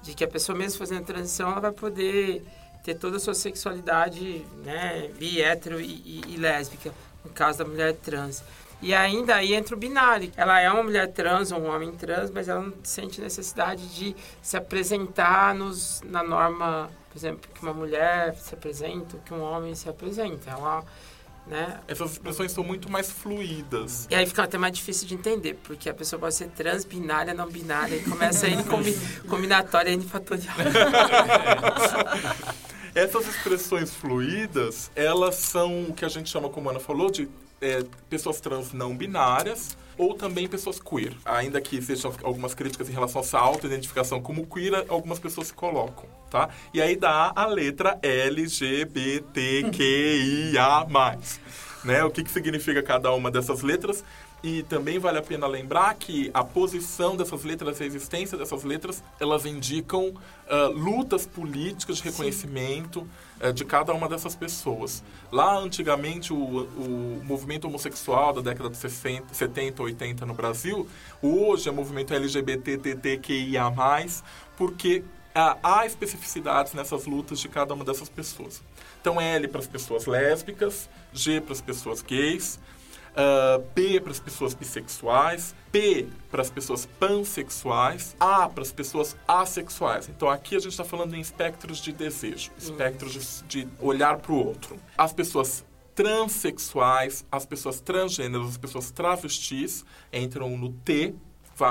[0.00, 2.44] de que a pessoa mesmo fazendo a transição, ela vai poder
[2.84, 6.92] ter toda a sua sexualidade, né, bi, hétero e, e, e lésbica,
[7.24, 8.44] no caso da mulher trans.
[8.82, 10.30] E ainda aí entra o binário.
[10.36, 14.14] Ela é uma mulher trans ou um homem trans, mas ela não sente necessidade de
[14.42, 19.74] se apresentar nos, na norma, por exemplo, que uma mulher se apresenta, que um homem
[19.74, 20.50] se apresenta.
[20.50, 20.84] Ela,
[21.46, 21.80] né?
[21.88, 24.06] Essas expressões são muito mais fluídas.
[24.10, 27.34] E aí fica até mais difícil de entender, porque a pessoa pode ser trans, binária,
[27.34, 28.94] não binária, e começa a ir combi
[29.28, 30.54] combinatória N fatorial.
[33.04, 37.28] Essas expressões fluídas, elas são o que a gente chama, como a Ana falou, de
[37.60, 41.12] é, pessoas trans não binárias ou também pessoas queer.
[41.22, 45.52] Ainda que existam algumas críticas em relação a essa auto-identificação como queer, algumas pessoas se
[45.52, 46.48] colocam, tá?
[46.72, 49.26] E aí dá a letra LGBTQIA+.
[51.84, 52.02] né?
[52.04, 54.02] O que, que significa cada uma dessas letras?
[54.46, 59.02] E também vale a pena lembrar que a posição dessas letras, a existência dessas letras,
[59.18, 60.12] elas indicam
[60.46, 63.08] ah, lutas políticas de reconhecimento
[63.40, 65.02] eh, de cada uma dessas pessoas.
[65.32, 70.86] Lá, antigamente, o, o movimento homossexual da década de 60, 70, 80 no Brasil,
[71.22, 73.72] hoje é o movimento LGBTTQIA+,
[74.58, 75.02] porque
[75.34, 78.62] ah, há especificidades nessas lutas de cada uma dessas pessoas.
[79.00, 82.60] Então, L para as pessoas lésbicas, G para as pessoas gays,
[83.14, 89.16] Uh, B para as pessoas bissexuais, P para as pessoas pansexuais, A para as pessoas
[89.28, 90.08] assexuais.
[90.08, 94.32] Então aqui a gente está falando em espectros de desejo, espectros de, de olhar para
[94.32, 94.76] o outro.
[94.98, 101.14] As pessoas transexuais, as pessoas transgêneros, as pessoas travestis entram no T,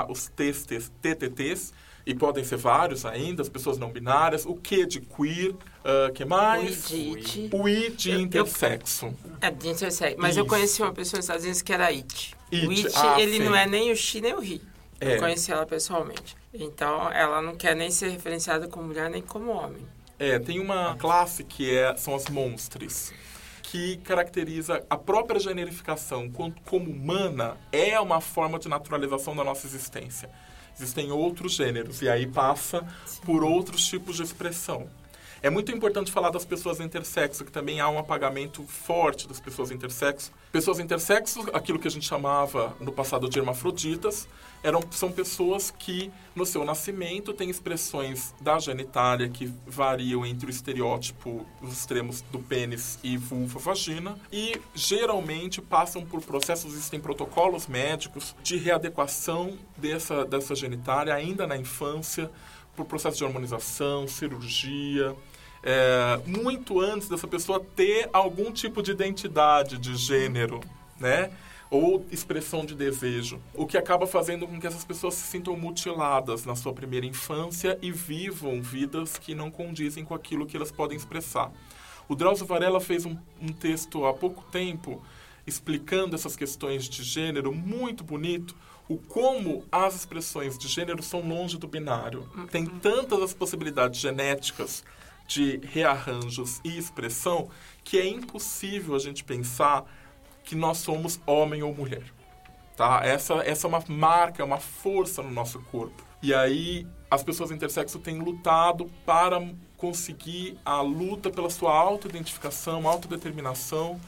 [0.08, 1.72] os testes, TTTs,
[2.06, 5.54] e podem ser vários ainda, as pessoas não binárias, o que de queer,
[5.84, 6.90] o que mais?
[6.90, 7.50] O IT.
[7.52, 9.14] O I de Eu- eu- intersexo.
[9.40, 10.16] É, de intersexo.
[10.18, 10.50] Mas eu Isso.
[10.54, 12.34] conheci uma pessoa nos Estados Unidos que era IT.
[12.52, 13.42] It, O IT, ah, ele sim.
[13.44, 14.62] não é nem o X nem o Ri.
[15.00, 15.16] É.
[15.16, 16.36] Eu conheci ela pessoalmente.
[16.52, 19.84] Então, ela não quer nem ser referenciada como mulher nem como homem.
[20.18, 23.12] É, tem uma classe que é, são as monstres,
[23.64, 29.66] que caracteriza a própria generificação com- como humana é uma forma de naturalização da nossa
[29.66, 30.30] existência.
[30.78, 32.86] Existem outros gêneros e aí passa
[33.26, 34.88] por outros tipos de expressão.
[35.44, 39.70] É muito importante falar das pessoas intersexo, que também há um apagamento forte das pessoas
[39.70, 40.32] intersexo.
[40.50, 44.26] Pessoas intersexo, aquilo que a gente chamava no passado de hermafroditas,
[44.62, 50.50] eram, são pessoas que, no seu nascimento, têm expressões da genitália que variam entre o
[50.50, 57.66] estereótipo, os extremos do pênis e vulva, vagina, e geralmente passam por processos, existem protocolos
[57.66, 62.30] médicos de readequação dessa, dessa genitália ainda na infância,
[62.74, 65.14] por processo de hormonização, cirurgia,
[65.64, 70.60] é, muito antes dessa pessoa ter algum tipo de identidade de gênero,
[71.00, 71.30] né?
[71.70, 73.40] Ou expressão de desejo.
[73.54, 77.78] O que acaba fazendo com que essas pessoas se sintam mutiladas na sua primeira infância
[77.80, 81.50] e vivam vidas que não condizem com aquilo que elas podem expressar.
[82.06, 85.02] O Drauzio Varela fez um, um texto há pouco tempo
[85.46, 88.54] explicando essas questões de gênero muito bonito,
[88.88, 92.28] o como as expressões de gênero são longe do binário.
[92.50, 94.84] Tem tantas as possibilidades genéticas
[95.26, 97.48] de rearranjos e expressão
[97.82, 99.84] que é impossível a gente pensar
[100.42, 102.04] que nós somos homem ou mulher.
[102.76, 103.00] Tá?
[103.04, 106.04] Essa, essa é uma marca, é uma força no nosso corpo.
[106.22, 109.40] E aí as pessoas intersexo têm lutado para
[109.76, 114.00] conseguir a luta pela sua autoidentificação, autodeterminação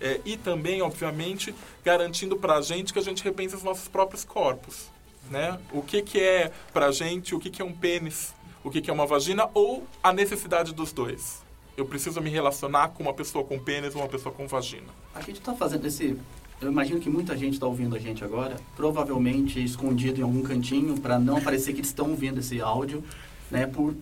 [0.00, 4.24] é, e também, obviamente, garantindo para a gente que a gente repense os nossos próprios
[4.24, 4.88] corpos.
[5.30, 5.58] Né?
[5.72, 8.90] O que, que é para a gente, o que, que é um pênis, o que,
[8.90, 11.44] é uma vagina ou a necessidade dos dois.
[11.76, 14.86] Eu preciso me relacionar com uma pessoa com pênis ou uma pessoa com vagina.
[15.14, 16.16] A gente está fazendo esse.
[16.60, 20.98] Eu imagino que muita gente está ouvindo a gente agora, provavelmente escondido em algum cantinho,
[20.98, 23.04] para não parecer que eles estão ouvindo esse áudio,
[23.50, 23.66] né?
[23.66, 23.94] Por,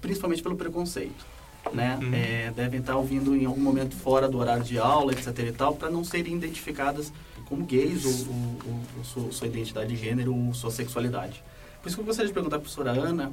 [0.00, 1.24] principalmente pelo preconceito.
[1.72, 1.96] Né?
[2.02, 2.12] Uhum.
[2.12, 5.38] É, devem estar ouvindo em algum momento fora do horário de aula, etc.
[5.38, 7.12] e tal, para não serem identificadas
[7.48, 8.34] como gays ou, ou,
[8.66, 11.42] ou, ou sua, sua identidade de gênero ou sua sexualidade.
[11.80, 13.32] Por isso que eu gostaria de perguntar para a professora Ana,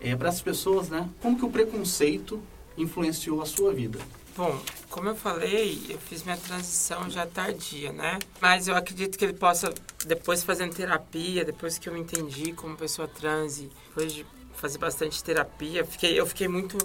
[0.00, 1.08] é, para essas pessoas, né?
[1.20, 2.40] Como que o preconceito
[2.76, 3.98] influenciou a sua vida?
[4.36, 8.18] Bom, como eu falei, eu fiz minha transição já tardia, né?
[8.38, 9.72] Mas eu acredito que ele possa,
[10.04, 15.24] depois fazendo terapia, depois que eu entendi como pessoa trans, e depois de fazer bastante
[15.24, 16.76] terapia, fiquei, eu fiquei muito...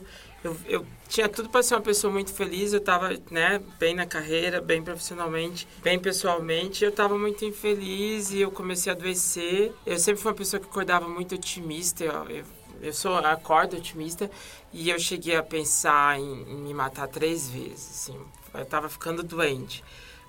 [0.44, 4.06] Eu, eu tinha tudo para ser uma pessoa muito feliz, eu estava né, bem na
[4.06, 9.72] carreira, bem profissionalmente, bem pessoalmente, eu estava muito infeliz e eu comecei a adoecer.
[9.86, 12.46] Eu sempre fui uma pessoa que acordava muito otimista, eu, eu
[12.82, 14.30] eu sou acordo otimista
[14.74, 18.20] e eu cheguei a pensar em, em, me matar três vezes, assim.
[18.54, 19.84] Eu tava ficando doente.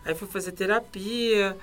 [0.04, 1.56] Aí fui fazer terapia,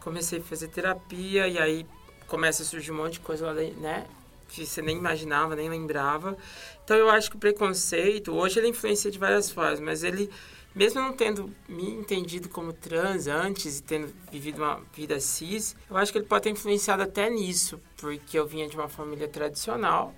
[0.00, 1.86] comecei a fazer terapia e aí
[2.26, 4.06] começa a surgir um monte de coisa né?
[4.48, 6.36] Que você nem imaginava, nem lembrava.
[6.84, 10.30] Então eu acho que o preconceito, hoje ele influencia de várias formas, mas ele
[10.74, 15.96] mesmo não tendo me entendido como trans antes e tendo vivido uma vida cis, eu
[15.96, 20.14] acho que ele pode ter influenciado até nisso, porque eu vinha de uma família tradicional,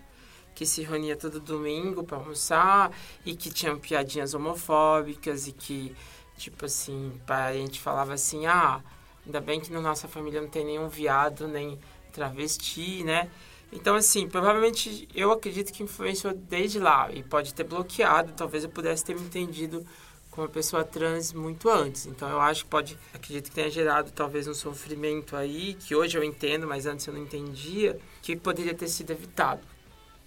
[0.55, 2.93] que se reunia todo domingo para almoçar
[3.25, 5.95] e que tinham piadinhas homofóbicas e que,
[6.37, 8.83] tipo assim, a gente falava assim, ah,
[9.25, 11.79] ainda bem que na nossa família não tem nenhum viado, nem
[12.12, 13.31] travesti, né?
[13.73, 18.71] Então, assim, provavelmente eu acredito que influenciou desde lá e pode ter bloqueado, talvez eu
[18.71, 19.87] pudesse ter me entendido
[20.31, 22.07] como uma pessoa trans muito antes.
[22.07, 26.19] Então, eu acho que pode, acredito que tenha gerado talvez um sofrimento aí, que hoje
[26.19, 29.61] eu entendo, mas antes eu não entendia, que poderia ter sido evitado.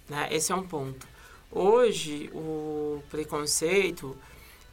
[0.08, 0.28] Né?
[0.30, 1.06] Esse é um ponto.
[1.50, 4.16] Hoje, o preconceito,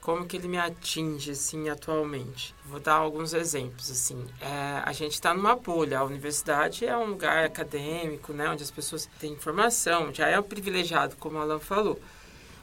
[0.01, 2.53] como que ele me atinge, assim, atualmente?
[2.65, 4.25] Vou dar alguns exemplos, assim.
[4.41, 5.99] É, a gente está numa bolha.
[5.99, 8.49] A universidade é um lugar acadêmico, né?
[8.49, 10.13] Onde as pessoas têm informação.
[10.13, 11.99] Já é um privilegiado, como a Alan falou.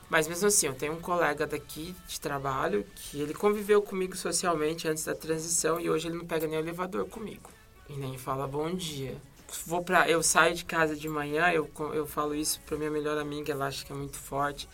[0.08, 4.88] Mas mesmo assim, eu tenho um colega daqui de trabalho que ele conviveu comigo socialmente
[4.88, 7.48] antes da transição e hoje ele não pega nem o elevador comigo.
[7.88, 9.16] E nem fala bom dia
[9.66, 13.18] vou para eu saio de casa de manhã eu eu falo isso para minha melhor
[13.18, 14.68] amiga ela acha que é muito forte.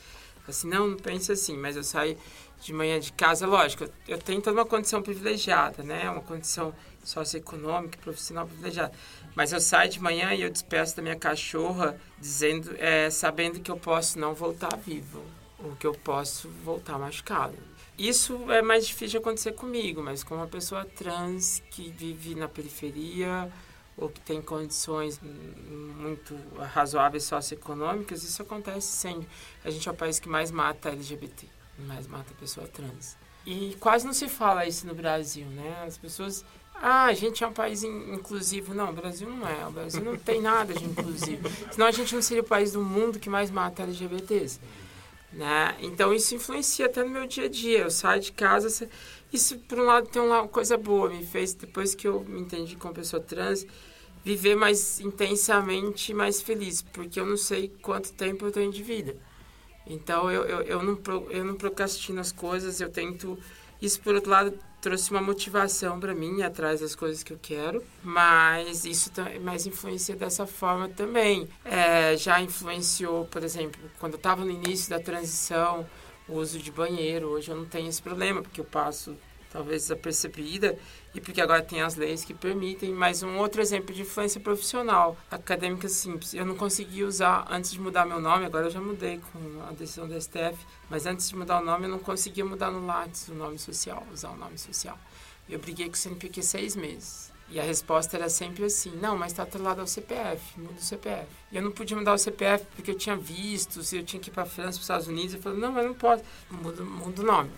[0.46, 2.16] Assim não não pense assim mas eu saio
[2.60, 6.74] de manhã de casa lógico eu, eu tenho toda uma condição privilegiada né uma condição
[7.02, 8.92] socioeconômica profissional privilegiada.
[9.34, 13.70] Mas eu saio de manhã e eu despeço da minha cachorra dizendo é, sabendo que
[13.70, 15.22] eu posso não voltar vivo
[15.58, 17.56] ou que eu posso voltar machucado.
[17.98, 22.48] Isso é mais difícil de acontecer comigo mas com uma pessoa trans que vive na
[22.48, 23.50] periferia
[23.96, 26.36] ou que tem condições muito
[26.74, 29.26] razoáveis socioeconômicas, isso acontece sempre.
[29.64, 31.46] A gente é o país que mais mata LGBT,
[31.78, 33.16] mais mata pessoa trans.
[33.46, 35.84] E quase não se fala isso no Brasil, né?
[35.86, 36.44] As pessoas
[36.74, 38.74] ah, a gente é um país in- inclusivo.
[38.74, 39.66] Não, o Brasil não é.
[39.66, 41.48] O Brasil não tem nada de inclusivo.
[41.72, 44.60] Senão a gente não seria o país do mundo que mais mata LGBTs.
[45.32, 45.74] Né?
[45.80, 47.78] Então isso influencia até no meu dia a dia.
[47.80, 48.88] Eu saio de casa.
[49.32, 51.08] Isso, por um lado, tem uma coisa boa.
[51.10, 53.66] Me fez, depois que eu me entendi como pessoa trans,
[54.24, 56.82] viver mais intensamente mais feliz.
[56.82, 59.16] Porque eu não sei quanto tempo eu tenho de vida.
[59.86, 60.98] Então eu, eu, eu, não,
[61.30, 62.80] eu não procrastino as coisas.
[62.80, 63.38] Eu tento.
[63.80, 67.82] Isso, por outro lado, trouxe uma motivação para mim atrás das coisas que eu quero,
[68.02, 71.48] mas isso ta- mas influencia dessa forma também.
[71.64, 75.86] É, já influenciou, por exemplo, quando eu estava no início da transição,
[76.28, 77.28] o uso de banheiro.
[77.28, 79.16] Hoje eu não tenho esse problema, porque eu passo
[79.52, 80.78] talvez desapercebida
[81.14, 82.92] e porque agora tem as leis que permitem.
[82.92, 86.34] Mas um outro exemplo de influência profissional, acadêmica simples.
[86.34, 89.72] Eu não consegui usar, antes de mudar meu nome, agora eu já mudei com a
[89.72, 90.58] decisão da STF,
[90.90, 94.06] mas antes de mudar o nome eu não conseguia mudar no Lattes o nome social,
[94.12, 94.98] usar o nome social.
[95.48, 97.35] Eu briguei com o CNPq seis meses.
[97.48, 101.26] E a resposta era sempre assim, não, mas está atrelado ao CPF, muda o CPF.
[101.52, 104.30] E eu não podia mudar o CPF porque eu tinha visto, se eu tinha que
[104.30, 105.34] ir para a França, para os Estados Unidos.
[105.34, 107.50] Eu falei, não, mas não pode, muda, muda o nome.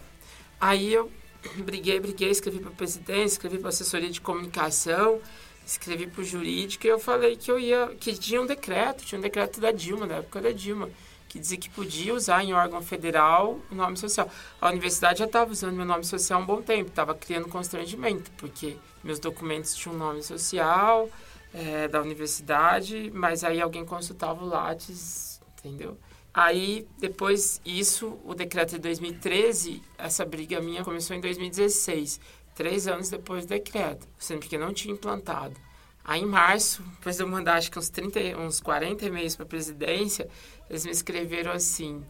[0.61, 1.11] Aí eu
[1.65, 5.21] briguei, briguei, escrevi para a presidência, escrevi para a assessoria de comunicação,
[5.65, 9.19] escrevi para o jurídico e eu falei que eu ia, que tinha um decreto, tinha
[9.19, 10.91] um decreto da Dilma, da época da Dilma,
[11.29, 14.31] que dizia que podia usar em órgão federal o nome social.
[14.61, 18.31] A universidade já estava usando meu nome social há um bom tempo, estava criando constrangimento,
[18.39, 21.09] porque meus documentos tinham um nome social
[21.53, 25.97] é, da universidade, mas aí alguém consultava o Lattes, entendeu?
[26.33, 32.21] Aí, depois, isso, o decreto de 2013, essa briga minha começou em 2016,
[32.55, 35.57] três anos depois do decreto, sendo que eu não tinha implantado.
[36.05, 39.45] Aí, em março, depois de eu mandar acho que uns, 30, uns 40 e-mails para
[39.45, 40.29] a presidência,
[40.71, 42.05] eles me escreveram assim: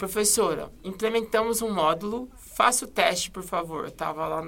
[0.00, 3.84] Professora, implementamos um módulo, faça o teste, por favor.
[3.84, 4.42] Eu estava lá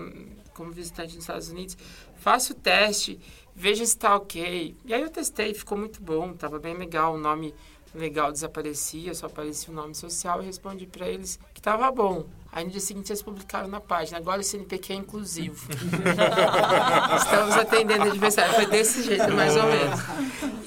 [0.55, 1.77] como visitante nos Estados Unidos,
[2.17, 3.21] faça o teste,
[3.55, 4.75] veja se está ok.
[4.83, 7.55] E aí eu testei, ficou muito bom, estava bem legal, o nome
[7.95, 12.27] legal desaparecia, só aparecia o nome social e respondi para eles estava bom.
[12.51, 15.73] Aí no dia seguinte eles publicaram na página, agora o CNPq é inclusivo.
[17.17, 18.53] Estamos atendendo adversário.
[18.55, 20.01] Foi desse jeito, mais ou menos.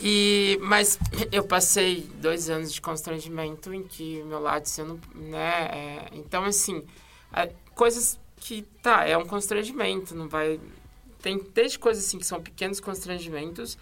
[0.02, 0.98] E, mas
[1.32, 5.70] eu passei dois anos de constrangimento em que meu lado sendo, né?
[5.72, 6.84] é, então, assim,
[7.32, 10.60] é, coisas que, tá, é um constrangimento, não vai...
[11.22, 13.78] Tem desde coisas assim que são pequenos constrangimentos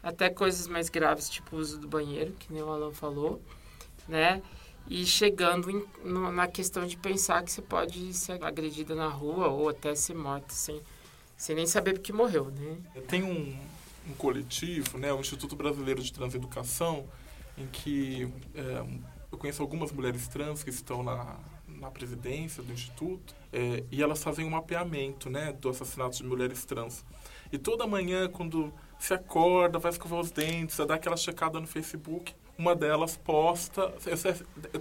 [0.00, 3.40] até coisas mais graves, tipo o uso do banheiro, que nem o Alan falou,
[4.06, 4.40] né?
[4.88, 9.48] E chegando em- no- na questão de pensar que você pode ser agredida na rua
[9.48, 10.80] ou até ser morta sem,
[11.36, 12.78] sem nem saber porque morreu, né?
[13.06, 13.56] Tem um,
[14.08, 17.04] um coletivo, né, o Instituto Brasileiro de Transeducação,
[17.56, 18.84] em que é,
[19.30, 21.36] eu conheço algumas mulheres trans que estão na,
[21.66, 26.64] na presidência do Instituto, é, e elas fazem um mapeamento né, do assassinato de mulheres
[26.64, 27.04] trans.
[27.52, 31.66] E toda manhã, quando se acorda, vai escovar os dentes, vai dar aquela checada no
[31.66, 33.94] Facebook, uma delas posta,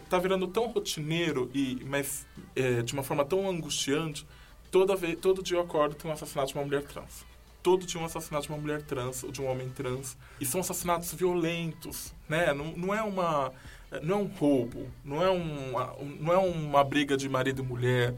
[0.10, 2.26] tá virando tão rotineiro e mas
[2.56, 4.26] é, de uma forma tão angustiante,
[4.72, 7.24] toda vez, todo dia eu acordo tem um assassinato de uma mulher trans.
[7.62, 10.18] Todo dia um assassinato de uma mulher trans ou de um homem trans.
[10.40, 12.52] E são assassinatos violentos, né?
[12.54, 13.52] Não, não é uma
[14.02, 18.16] não é um roubo, não é uma, não é uma briga de marido e mulher.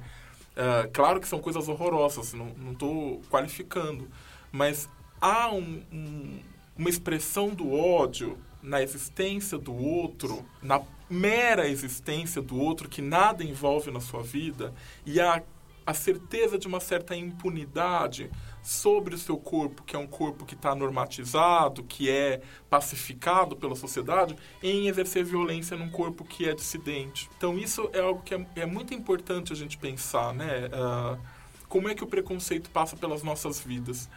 [0.56, 4.08] É, claro que são coisas horrorosas, não estou qualificando,
[4.52, 4.90] mas
[5.22, 6.40] há um, um,
[6.78, 13.44] uma expressão do ódio na existência do outro, na mera existência do outro, que nada
[13.44, 14.74] envolve na sua vida,
[15.06, 15.42] e a,
[15.86, 18.30] a certeza de uma certa impunidade
[18.62, 23.76] sobre o seu corpo, que é um corpo que está normatizado, que é pacificado pela
[23.76, 27.30] sociedade, em exercer violência num corpo que é dissidente.
[27.38, 30.68] Então isso é algo que é, é muito importante a gente pensar, né?
[30.68, 31.20] Uh,
[31.68, 34.10] como é que o preconceito passa pelas nossas vidas?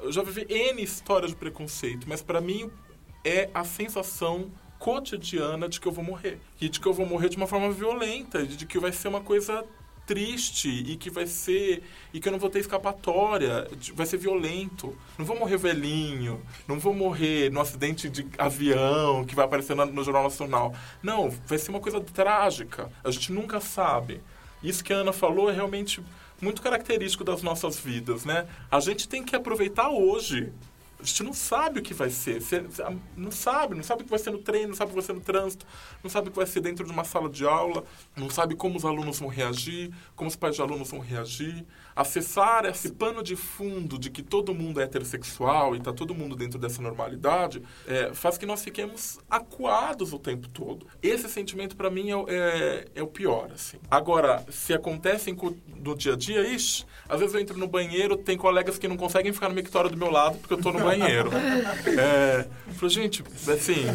[0.00, 2.70] Eu já vivi N histórias de preconceito, mas para mim
[3.28, 6.40] é a sensação cotidiana de que eu vou morrer.
[6.60, 9.20] E de que eu vou morrer de uma forma violenta, de que vai ser uma
[9.20, 9.64] coisa
[10.06, 11.82] triste e que vai ser
[12.14, 14.96] e que eu não vou ter escapatória, vai ser violento.
[15.18, 19.84] Não vou morrer velhinho, não vou morrer no acidente de avião que vai aparecer no,
[19.84, 20.74] no Jornal Nacional.
[21.02, 22.90] Não, vai ser uma coisa trágica.
[23.04, 24.22] A gente nunca sabe.
[24.62, 26.02] Isso que a Ana falou é realmente
[26.40, 28.46] muito característico das nossas vidas, né?
[28.70, 30.52] A gente tem que aproveitar hoje
[31.00, 32.42] A gente não sabe o que vai ser.
[32.42, 32.64] Você
[33.16, 35.06] não sabe, não sabe o que vai ser no treino, não sabe o que vai
[35.06, 35.66] ser no trânsito,
[36.02, 37.84] não sabe o que vai ser dentro de uma sala de aula,
[38.16, 41.64] não sabe como os alunos vão reagir, como os pais de alunos vão reagir.
[41.98, 46.36] Acessar esse pano de fundo de que todo mundo é heterossexual e está todo mundo
[46.36, 50.86] dentro dessa normalidade é, faz que nós fiquemos acuados o tempo todo.
[51.02, 53.50] Esse sentimento, para mim, é, é, é, o pior.
[53.52, 53.78] Assim.
[53.90, 55.34] Agora, se acontece
[55.76, 58.96] no dia a dia, ixi, às vezes eu entro no banheiro, tem colegas que não
[58.96, 61.30] conseguem ficar no mictório do meu lado porque eu estou no banheiro.
[61.98, 63.86] É, falo, gente, assim,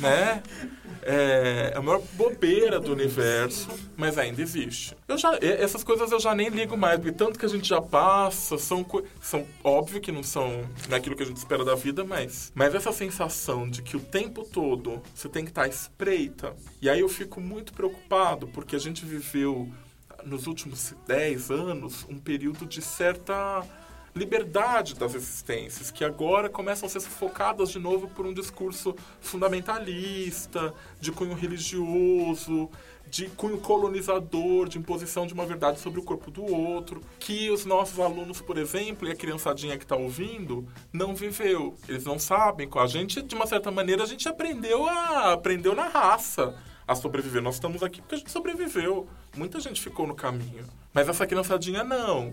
[0.00, 0.42] né?
[1.06, 4.96] É, é a maior bobeira do universo, mas ainda existe.
[5.06, 7.80] Eu já, essas coisas eu já nem ligo mais, porque tanto que a gente já
[7.80, 8.84] passa, são,
[9.20, 12.90] são óbvio que não são naquilo que a gente espera da vida, mas, mas essa
[12.90, 17.40] sensação de que o tempo todo você tem que estar espreita, e aí eu fico
[17.40, 19.70] muito preocupado, porque a gente viveu
[20.24, 23.62] nos últimos 10 anos um período de certa
[24.14, 30.72] liberdade das existências, que agora começam a ser sufocadas de novo por um discurso fundamentalista,
[31.00, 32.70] de cunho religioso,
[33.08, 37.64] de cunho colonizador, de imposição de uma verdade sobre o corpo do outro, que os
[37.64, 41.74] nossos alunos, por exemplo, e a criançadinha que está ouvindo, não viveu.
[41.88, 42.68] Eles não sabem.
[42.74, 46.54] A gente, de uma certa maneira, a gente aprendeu a aprendeu na raça
[46.86, 47.42] a sobreviver.
[47.42, 49.08] Nós estamos aqui porque a gente sobreviveu.
[49.36, 50.64] Muita gente ficou no caminho.
[50.92, 52.32] Mas essa criançadinha não.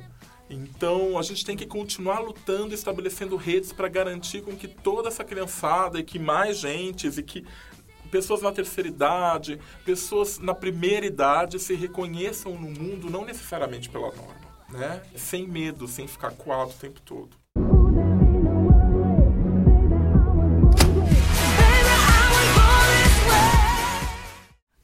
[0.53, 5.23] Então, a gente tem que continuar lutando, estabelecendo redes para garantir com que toda essa
[5.23, 7.45] criançada e que mais gente e que
[8.11, 14.13] pessoas na terceira idade, pessoas na primeira idade se reconheçam no mundo não necessariamente pela
[14.13, 14.35] norma,
[14.69, 15.01] né?
[15.15, 17.29] Sem medo, sem ficar coado o tempo todo.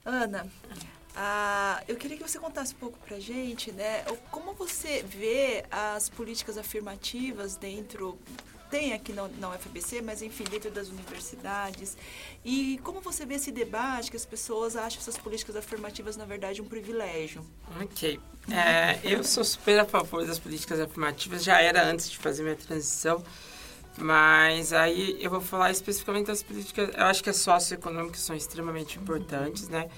[0.05, 0.47] Ana,
[1.19, 4.03] ah, eu queria que você contasse um pouco pra gente, né?
[4.29, 8.19] Como você vê as políticas afirmativas dentro
[8.69, 11.97] tem aqui na, na UFBC, mas enfim, dentro das universidades.
[12.45, 16.61] E como você vê esse debate que as pessoas acham essas políticas afirmativas, na verdade,
[16.61, 17.43] um privilégio?
[17.81, 18.19] Ok.
[18.51, 22.55] É, eu sou super a favor das políticas afirmativas, já era antes de fazer minha
[22.55, 23.23] transição.
[23.97, 28.99] Mas aí eu vou falar especificamente das políticas, eu acho que as socioeconômicas são extremamente
[28.99, 29.89] importantes, né?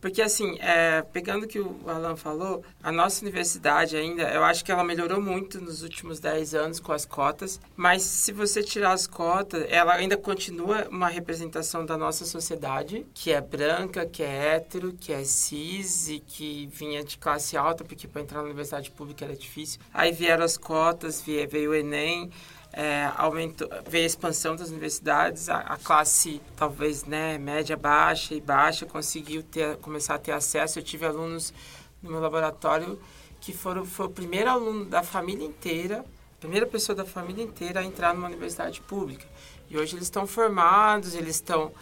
[0.00, 4.64] Porque, assim, é, pegando o que o Alan falou, a nossa universidade ainda, eu acho
[4.64, 8.92] que ela melhorou muito nos últimos 10 anos com as cotas, mas se você tirar
[8.92, 14.54] as cotas, ela ainda continua uma representação da nossa sociedade, que é branca, que é
[14.54, 18.90] hétero, que é cis e que vinha de classe alta, porque para entrar na universidade
[18.90, 19.80] pública era difícil.
[19.92, 22.30] Aí vieram as cotas, veio o Enem,
[22.78, 28.40] é, aumentou, veio a expansão das universidades, a, a, classe talvez né, média, baixa e
[28.40, 30.78] baixa conseguiu ter, começar a ter acesso.
[30.78, 31.52] Eu tive alunos
[32.00, 32.96] no meu laboratório
[33.40, 36.04] que foram foi o primeiro aluno da família inteira,
[36.36, 39.26] a primeira pessoa da família inteira a entrar numa universidade pública.
[39.68, 41.72] E hoje eles estão formados, eles estão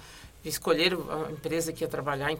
[0.48, 2.38] escolheram a empresa que ia trabalhar em,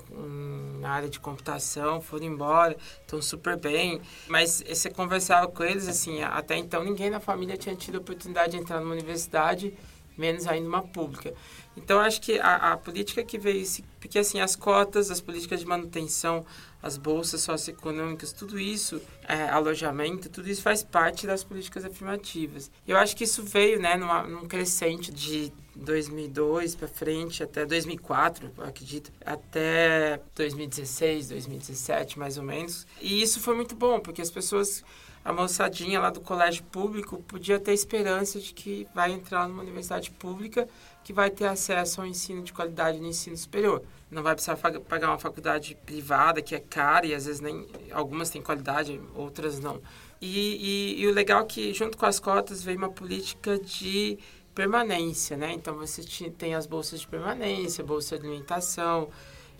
[0.80, 4.00] na área de computação, foram embora, estão super bem.
[4.28, 8.52] Mas você conversava com eles, assim, até então ninguém na família tinha tido a oportunidade
[8.52, 9.74] de entrar numa universidade,
[10.16, 11.34] menos ainda uma pública.
[11.76, 13.64] Então, acho que a, a política que veio,
[14.00, 16.44] porque assim, as cotas, as políticas de manutenção,
[16.82, 22.70] as bolsas socioeconômicas, tudo isso, é, alojamento, tudo isso faz parte das políticas afirmativas.
[22.86, 28.50] Eu acho que isso veio, né, numa, num crescente de 2002 para frente, até 2004,
[28.58, 32.86] acredito, até 2016, 2017, mais ou menos.
[33.00, 34.82] E isso foi muito bom, porque as pessoas,
[35.26, 40.08] a moçadinha lá do colégio público, podia ter esperança de que vai entrar numa universidade
[40.12, 40.68] pública
[41.02, 43.82] que vai ter acesso ao ensino de qualidade no ensino superior.
[44.08, 48.30] Não vai precisar pagar uma faculdade privada que é cara e às vezes nem algumas
[48.30, 49.82] têm qualidade, outras não.
[50.20, 54.20] E, e, e o legal é que junto com as cotas veio uma política de
[54.54, 55.52] permanência, né?
[55.52, 59.08] Então você tem as bolsas de permanência, bolsa de alimentação,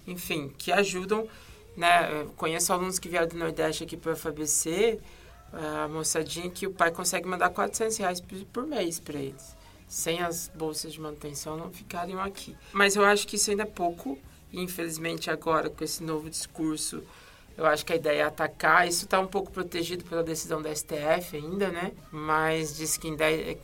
[0.07, 1.27] enfim, que ajudam,
[1.77, 2.21] né?
[2.21, 5.01] Eu conheço alunos que vieram do Nordeste aqui para o FABC,
[5.53, 8.23] a moçadinha que o pai consegue mandar 400 reais
[8.53, 9.57] por mês para eles.
[9.89, 12.57] Sem as bolsas de manutenção não ficariam aqui.
[12.73, 14.19] Mas eu acho que isso ainda é pouco.
[14.53, 17.03] E infelizmente agora com esse novo discurso
[17.57, 18.87] eu acho que a ideia é atacar.
[18.87, 21.93] Isso está um pouco protegido pela decisão da STF ainda, né?
[22.11, 23.09] Mas diz que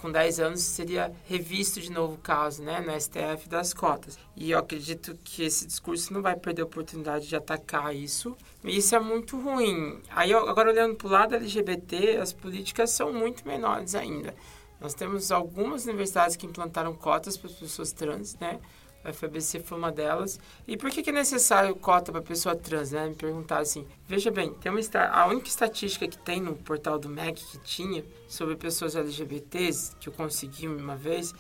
[0.01, 2.80] com 10 anos seria revisto de novo o caso, né?
[2.80, 4.18] No STF das cotas.
[4.34, 8.36] E eu acredito que esse discurso não vai perder a oportunidade de atacar isso.
[8.64, 10.01] E isso é muito ruim.
[10.11, 14.34] Aí, agora olhando para o lado LGBT, as políticas são muito menores ainda.
[14.80, 18.59] Nós temos algumas universidades que implantaram cotas para as pessoas trans, né?
[19.05, 20.38] A FABC foi uma delas.
[20.66, 23.09] E por que, é necessário cota para pessoa trans, né?
[23.09, 23.86] Me perguntaram assim.
[24.07, 24.80] Veja bem, tem uma
[25.11, 30.09] a única estatística que tem no portal do MEC que tinha sobre pessoas LGBTs, que
[30.09, 31.34] eu consegui uma vez,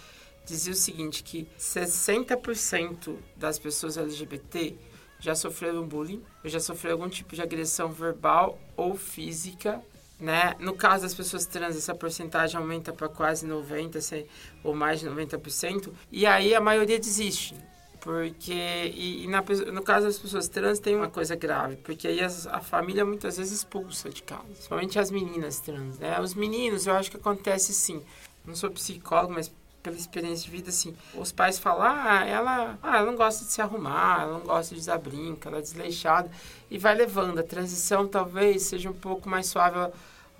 [0.44, 4.76] dizia o seguinte, que 60% das pessoas LGBT
[5.20, 9.80] já sofreram bullying, já sofreram algum tipo de agressão verbal ou física
[10.22, 10.54] né?
[10.60, 14.26] No caso das pessoas trans, essa porcentagem aumenta para quase 90% se-
[14.62, 17.54] ou mais de 90%, e aí a maioria desiste.
[18.00, 19.42] Porque, e, e na
[19.72, 23.36] no caso das pessoas trans, tem uma coisa grave, porque aí as- a família muitas
[23.36, 26.20] vezes expulsa de casa, principalmente as meninas trans, né?
[26.20, 28.02] Os meninos, eu acho que acontece sim.
[28.44, 29.52] Não sou psicólogo, mas
[29.84, 33.50] pela experiência de vida, assim, os pais falam, ah, ela, ah, ela não gosta de
[33.52, 36.28] se arrumar, ela não gosta de usar brinca, ela é desleixada,
[36.70, 37.38] e vai levando.
[37.38, 39.92] A transição talvez seja um pouco mais suave ao-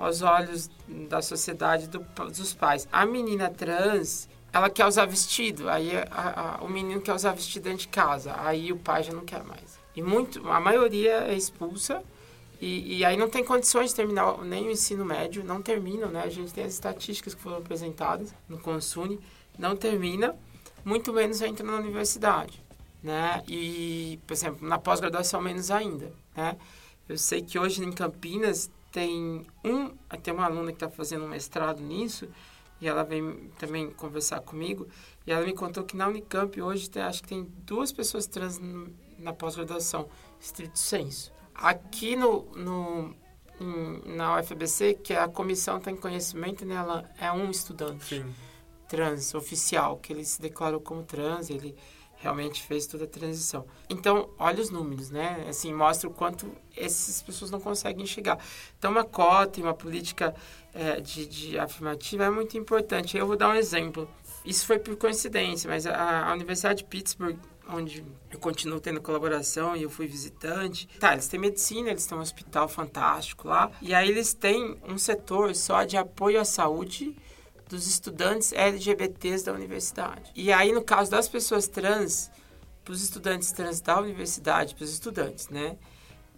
[0.04, 0.68] aos olhos
[1.08, 2.88] da sociedade do- dos pais.
[2.92, 7.64] A menina trans, ela quer usar vestido, aí a- a- o menino quer usar vestido
[7.64, 9.78] dentro de casa, aí o pai já não quer mais.
[9.94, 12.02] E muito, a maioria é expulsa,
[12.60, 16.22] e, e aí não tem condições de terminar nem o ensino médio, não terminam, né?
[16.24, 19.18] A gente tem as estatísticas que foram apresentadas no Consune,
[19.58, 20.34] não termina,
[20.84, 22.62] muito menos entra na universidade,
[23.02, 23.42] né?
[23.46, 26.56] E, por exemplo, na pós-graduação menos ainda, né?
[27.08, 29.88] Eu sei que hoje em Campinas tem um,
[30.22, 32.28] tem uma aluna que está fazendo um mestrado nisso,
[32.80, 34.86] e ela vem também conversar comigo,
[35.26, 38.60] e ela me contou que na Unicamp hoje tem, acho que tem duas pessoas trans
[39.18, 40.08] na pós-graduação,
[40.40, 41.32] estrito senso.
[41.54, 43.14] Aqui no, no,
[43.60, 48.34] em- na UFBC, que a comissão tem conhecimento nela, é um estudante Sim.
[48.88, 51.74] trans oficial, que ele se declarou como trans, ele
[52.16, 53.64] realmente fez toda a transição.
[53.88, 55.44] Então, olha os números, né?
[55.48, 58.38] Assim, mostra o quanto essas pessoas não conseguem chegar.
[58.78, 60.34] Então, uma cota e uma política
[60.74, 63.16] eh, de, de afirmativa é muito importante.
[63.16, 64.08] Eu vou dar um exemplo.
[64.44, 69.76] Isso foi por coincidência, mas a, a Universidade de Pittsburgh, onde eu continuo tendo colaboração
[69.76, 70.88] e eu fui visitante.
[70.98, 73.70] Tá, eles têm medicina, eles têm um hospital fantástico lá.
[73.80, 77.16] E aí eles têm um setor só de apoio à saúde
[77.68, 80.30] dos estudantes LGBTs da universidade.
[80.34, 82.30] E aí, no caso das pessoas trans,
[82.84, 85.76] para os estudantes trans da universidade, para os estudantes, né?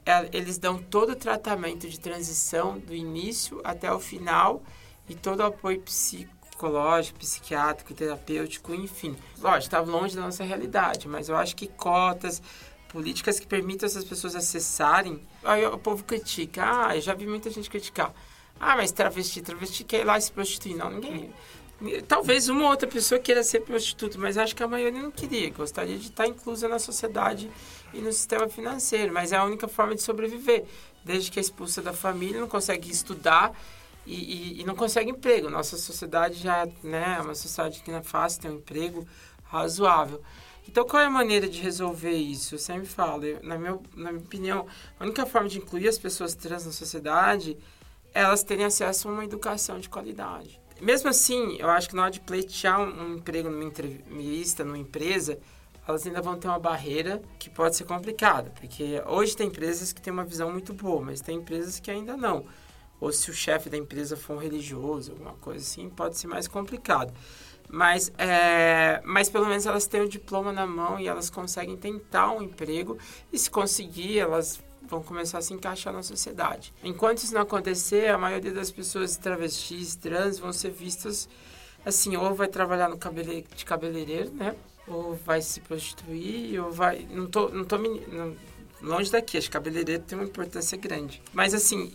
[0.07, 4.63] É- Eles dão todo o tratamento de transição do início até o final
[5.09, 9.17] e todo o apoio psicológico, psiquiátrico, terapêutico, enfim.
[9.39, 12.41] Lógico, está longe da nossa realidade, mas eu acho que cotas,
[12.89, 15.21] políticas que permitam essas pessoas acessarem.
[15.43, 16.63] Aí o povo critica.
[16.65, 18.15] Ah, eu já vi muita gente criticar.
[18.59, 20.77] Ah, mas travesti, travesti quer ir lá se prostituir.
[20.77, 21.33] Não, ninguém.
[22.07, 25.51] Talvez uma ou outra pessoa queira ser prostituta, mas acho que a maioria não queria.
[25.51, 27.51] Gostaria de estar inclusa na sociedade
[27.95, 30.65] e no sistema financeiro, mas é a única forma de sobreviver.
[31.05, 33.53] Desde que é expulsa da família, não consegue estudar
[34.07, 35.49] e, e- e não consegue emprego.
[35.51, 39.07] Nossa sociedade já né, é uma sociedade que não é fácil ter um emprego
[39.45, 40.21] razoável.
[40.67, 42.55] Então, qual é a maneira de resolver isso?
[42.55, 44.67] Eu sempre falo, eu- na, minha, na minha opinião,
[44.99, 47.57] a única forma de incluir as pessoas trans na sociedade
[48.15, 50.59] é elas terem acesso a uma educação de qualidade.
[50.81, 54.79] Mesmo assim, eu acho que na hora de pleitear um, um emprego numa entrevista, numa
[54.79, 55.39] empresa,
[55.87, 60.01] elas ainda vão ter uma barreira que pode ser complicada, porque hoje tem empresas que
[60.01, 62.45] têm uma visão muito boa, mas tem empresas que ainda não.
[63.01, 66.49] Ou se o chefe da empresa for um religioso, alguma coisa assim, pode ser mais
[66.49, 67.13] complicado.
[67.69, 72.31] Mas, é, mas pelo menos elas têm o diploma na mão e elas conseguem tentar
[72.31, 72.97] um emprego
[73.33, 76.73] e se conseguir, elas vão começar a se encaixar na sociedade.
[76.83, 81.29] Enquanto isso não acontecer, a maioria das pessoas travestis, trans, vão ser vistas
[81.85, 84.55] assim, ou vai trabalhar no cabele, de cabeleireiro, né?
[84.87, 87.07] Ou vai se prostituir, ou vai...
[87.11, 88.37] Não tô, não tô não-
[88.83, 91.23] longe daqui, acho que cabeleireiro tem uma importância grande.
[91.33, 91.93] Mas assim,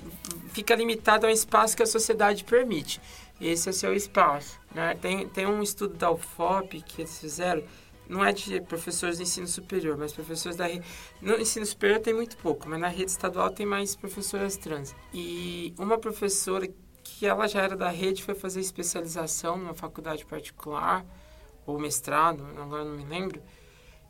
[0.52, 3.00] fica limitado a um espaço que a sociedade permite.
[3.40, 4.60] Esse é o seu espaço.
[4.74, 4.96] Né?
[4.96, 7.64] Tem, tem um estudo da UFOP que eles fizeram,
[8.08, 10.86] não é de professores do ensino superior, mas professores da rede.
[11.22, 14.96] No ensino superior tem muito pouco, mas na rede estadual tem mais professoras trans.
[15.14, 16.68] E uma professora
[17.04, 21.06] que ela já era da rede foi fazer especialização numa faculdade particular,
[21.70, 23.42] ou mestrado, agora não me lembro.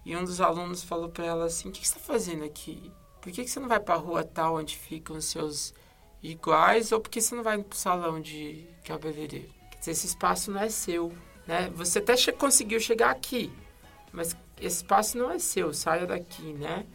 [0.06, 2.92] E um dos alunos falou para ela assim: O que, que você está fazendo aqui?
[3.22, 5.74] Por que, que você não vai para a rua tal onde ficam os seus
[6.24, 6.92] iguais?
[6.92, 9.50] Ou por que você não vai para o salão de cabeleireiro?
[9.72, 11.14] Quer dizer, esse espaço não é seu.
[11.46, 11.70] Né?
[11.76, 13.52] Você até che conseguiu chegar aqui,
[14.12, 16.86] mas esse espaço não é seu, saia daqui, né?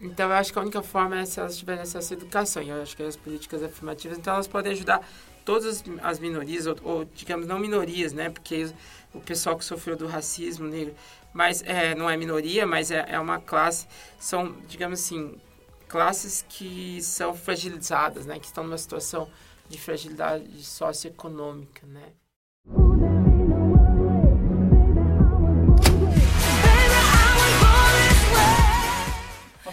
[0.00, 2.62] Então, eu acho que a única forma é se elas tiverem acesso à educação.
[2.62, 5.06] E eu acho que as políticas afirmativas, então, elas podem ajudar
[5.46, 8.28] todas as minorias, ou, ou, digamos, não minorias, né?
[8.28, 8.68] Porque
[9.14, 10.94] o pessoal que sofreu do racismo negro,
[11.32, 13.86] mas é, não é minoria, mas é, é uma classe,
[14.18, 15.40] são, digamos assim,
[15.88, 18.38] classes que são fragilizadas, né?
[18.40, 19.30] Que estão numa situação
[19.68, 22.12] de fragilidade socioeconômica, né?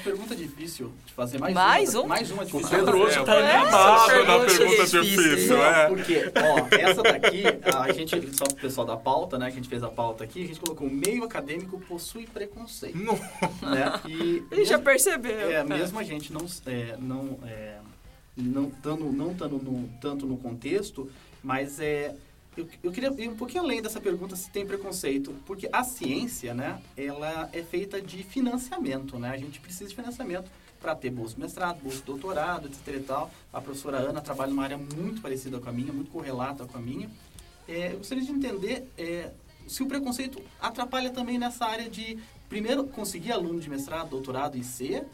[0.04, 2.04] Pergunta difícil de fazer mais, Mais uma.
[2.04, 2.08] um?
[2.08, 2.70] Mais uma O difícil.
[2.70, 5.88] Pedro hoje É, tá é, animado na pergunta é difícil, difícil, Não, é.
[5.88, 7.44] Porque, ó, essa daqui,
[7.76, 10.44] a gente, só pro pessoal da pauta, né, que a gente fez a pauta aqui,
[10.44, 13.16] a gente colocou meio acadêmico possui preconceito, Não.
[13.70, 13.94] né?
[14.08, 15.50] E Ele já percebeu.
[15.52, 17.78] É, mesmo a gente não, é, não, é,
[18.36, 21.10] não, tando, não tando no, tanto no contexto,
[21.44, 22.16] mas é,
[22.56, 26.54] eu, eu queria ir um pouquinho além dessa pergunta se tem preconceito, porque a ciência,
[26.54, 29.30] né, ela é feita de financiamento, né?
[29.30, 30.50] A gente precisa de financiamento
[30.80, 33.32] para ter bolsa de mestrado, bolsa de doutorado, etc e tal.
[33.52, 36.82] A professora Ana trabalha numa área muito parecida com a minha, muito correlata com a
[36.82, 37.10] minha.
[37.68, 39.32] É, eu gostaria de entender é,
[39.66, 44.64] se o preconceito atrapalha também nessa área de, primeiro, conseguir aluno de mestrado, doutorado e
[44.64, 45.08] ser,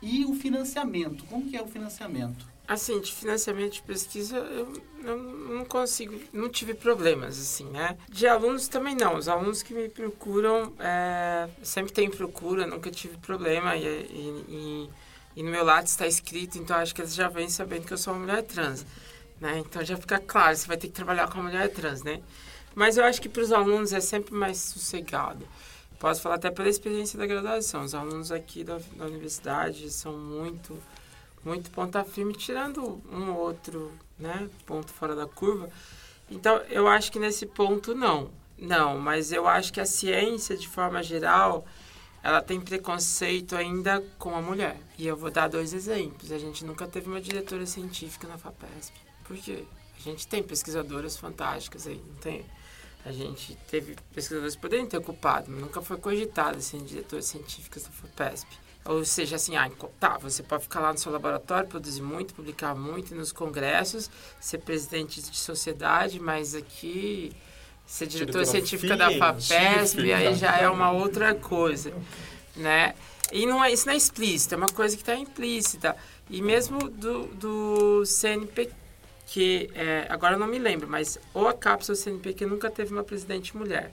[0.00, 1.24] e o financiamento.
[1.24, 2.46] Como que é o financiamento?
[2.68, 7.96] Assim, de financiamento de pesquisa, eu não, não consigo, não tive problemas, assim, né?
[8.08, 9.16] De alunos também não.
[9.16, 13.76] Os alunos que me procuram, é, sempre tem procura, nunca tive problema.
[13.76, 14.90] E, e, e,
[15.36, 17.98] e no meu lado está escrito, então acho que eles já vêm sabendo que eu
[17.98, 18.84] sou uma mulher trans,
[19.40, 19.58] né?
[19.58, 22.20] Então já fica claro, você vai ter que trabalhar com a mulher trans, né?
[22.74, 25.46] Mas eu acho que para os alunos é sempre mais sossegado.
[25.98, 27.82] Posso falar até pela experiência da graduação.
[27.84, 30.76] Os alunos aqui da, da universidade são muito
[31.46, 35.70] muito ponta firme, tirando um ou outro né, ponto fora da curva.
[36.28, 38.30] Então, eu acho que nesse ponto, não.
[38.58, 41.64] Não, mas eu acho que a ciência, de forma geral,
[42.20, 44.76] ela tem preconceito ainda com a mulher.
[44.98, 46.32] E eu vou dar dois exemplos.
[46.32, 48.98] A gente nunca teve uma diretora científica na FAPESP.
[49.24, 49.62] Por quê?
[49.96, 52.44] A gente tem pesquisadoras fantásticas aí, não tem?
[53.04, 57.84] A gente teve pesquisadores que poderiam ter ocupado, mas nunca foi cogitado assim, diretoras científicas
[57.84, 58.65] da FAPESP.
[58.88, 62.74] Ou seja, assim, ah, tá, você pode ficar lá no seu laboratório, produzir muito, publicar
[62.74, 64.10] muito nos congressos,
[64.40, 67.32] ser presidente de sociedade, mas aqui
[67.86, 70.16] ser diretora científica da FAPESP, científica.
[70.16, 71.92] aí já é uma outra coisa,
[72.54, 72.94] né?
[73.32, 75.96] E não é, isso não é explícito, é uma coisa que está implícita.
[76.30, 78.72] E mesmo do, do CNPq,
[79.26, 82.92] que é, agora eu não me lembro, mas ou a cápsula do CNPq nunca teve
[82.92, 83.92] uma presidente mulher.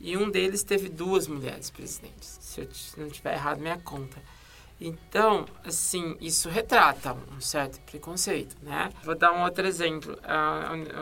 [0.00, 2.68] E um deles teve duas mulheres presidentes, se eu
[3.04, 4.18] não tiver errado minha conta.
[4.82, 8.90] Então, assim, isso retrata um certo preconceito, né?
[9.04, 10.18] Vou dar um outro exemplo.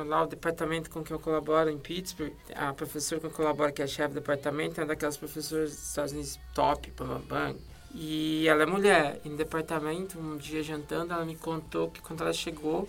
[0.07, 3.73] Lá o departamento com que eu colaboro em Pittsburgh, a professora com que eu colaboro,
[3.73, 7.21] que é chefe do departamento, é uma daquelas professoras dos Estados Unidos top, bam, bam,
[7.21, 7.57] bam.
[7.95, 9.21] E ela é mulher.
[9.25, 12.89] E no departamento, um dia jantando, ela me contou que quando ela chegou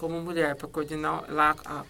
[0.00, 1.80] como mulher para coordenar lá a,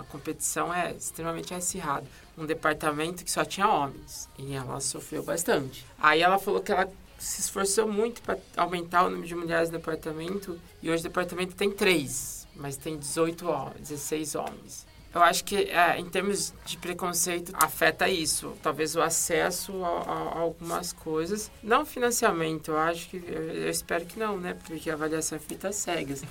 [0.00, 2.06] a competição é extremamente acirrada.
[2.38, 5.84] Um departamento que só tinha homens e ela sofreu bastante.
[5.98, 6.88] Aí ela falou que ela
[7.18, 11.56] se esforçou muito para aumentar o número de mulheres no departamento e hoje o departamento
[11.56, 14.86] tem três, mas tem 18 homens, 16 homens.
[15.12, 18.54] Eu acho que, é, em termos de preconceito, afeta isso.
[18.62, 21.50] Talvez o acesso a, a- algumas coisas.
[21.62, 23.16] Não financiamento, eu acho que...
[23.16, 24.56] Eu, eu espero que não, né?
[24.66, 26.22] Porque a avaliação é feita cegas.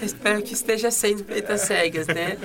[0.00, 2.38] eu espero que esteja sendo feita cegas, né?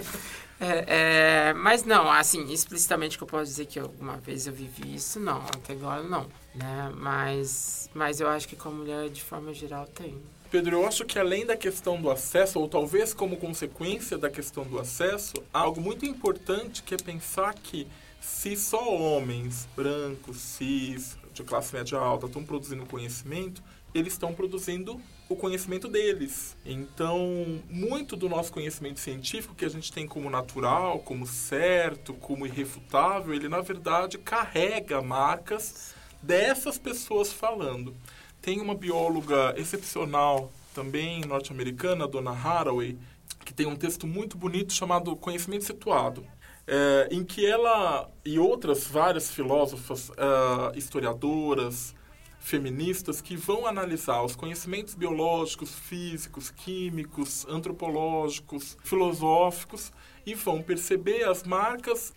[0.60, 4.96] É, é, mas não, assim, explicitamente que eu posso dizer que alguma vez eu vivi
[4.96, 5.38] isso, não.
[5.40, 6.26] Até agora, não.
[6.56, 6.92] Né?
[6.96, 10.20] Mas, mas eu acho que com a mulher, de forma geral, tem.
[10.50, 14.64] Pedro, eu acho que além da questão do acesso, ou talvez como consequência da questão
[14.64, 17.86] do acesso, há algo muito importante que é pensar que
[18.22, 23.62] se só homens brancos, cis, de classe média alta estão produzindo conhecimento,
[23.94, 26.56] eles estão produzindo o conhecimento deles.
[26.66, 32.46] Então, muito do nosso conhecimento científico que a gente tem como natural, como certo, como
[32.46, 37.94] irrefutável, ele na verdade carrega marcas dessas pessoas falando.
[38.42, 42.98] Tem uma bióloga excepcional, também norte-americana, dona Haraway,
[43.44, 46.26] que tem um texto muito bonito chamado Conhecimento Situado,
[46.68, 51.96] é, em que ela e outras várias filósofas, ah, historiadoras,
[52.40, 59.92] feministas, que vão analisar os conhecimentos biológicos, físicos, químicos, antropológicos, filosóficos,
[60.26, 62.14] e vão perceber as marcas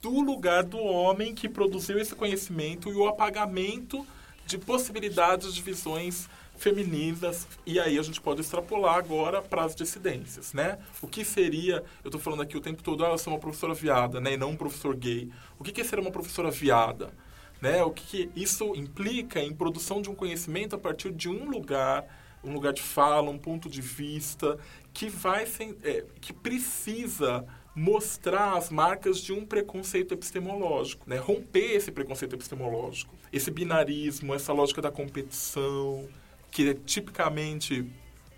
[0.00, 4.06] do lugar do homem que produziu esse conhecimento e o apagamento
[4.46, 10.52] de possibilidades de visões femininas e aí a gente pode extrapolar agora para as dissidências,
[10.52, 10.78] né?
[11.02, 13.74] O que seria, eu estou falando aqui o tempo todo, ah, eu sou uma professora
[13.74, 15.30] viada, né, e não um professor gay.
[15.58, 17.12] O que que é ser uma professora viada?
[17.60, 17.82] Né?
[17.82, 22.04] O que, que isso implica em produção de um conhecimento a partir de um lugar,
[22.42, 24.58] um lugar de fala, um ponto de vista
[24.92, 31.16] que vai ser, é, que precisa mostrar as marcas de um preconceito epistemológico, né?
[31.16, 36.08] romper esse preconceito epistemológico, esse binarismo, essa lógica da competição,
[36.52, 37.84] que é tipicamente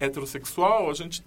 [0.01, 1.23] heterossexual, a gente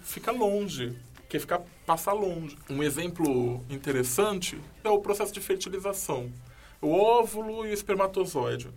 [0.00, 0.96] fica longe,
[1.28, 2.56] quer ficar passar longe.
[2.68, 6.32] Um exemplo interessante é o processo de fertilização,
[6.80, 8.68] o óvulo e o espermatozoide.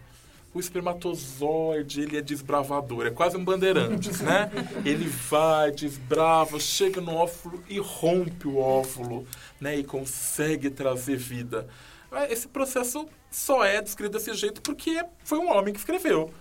[0.54, 4.50] o espermatozoide, ele é desbravador, é quase um bandeirantes, né?
[4.84, 9.28] Ele vai, desbrava, chega no óvulo e rompe o óvulo,
[9.62, 9.78] né?
[9.78, 11.68] E consegue trazer vida.
[12.10, 16.34] Mas Esse processo só é descrito desse jeito porque foi um homem que escreveu.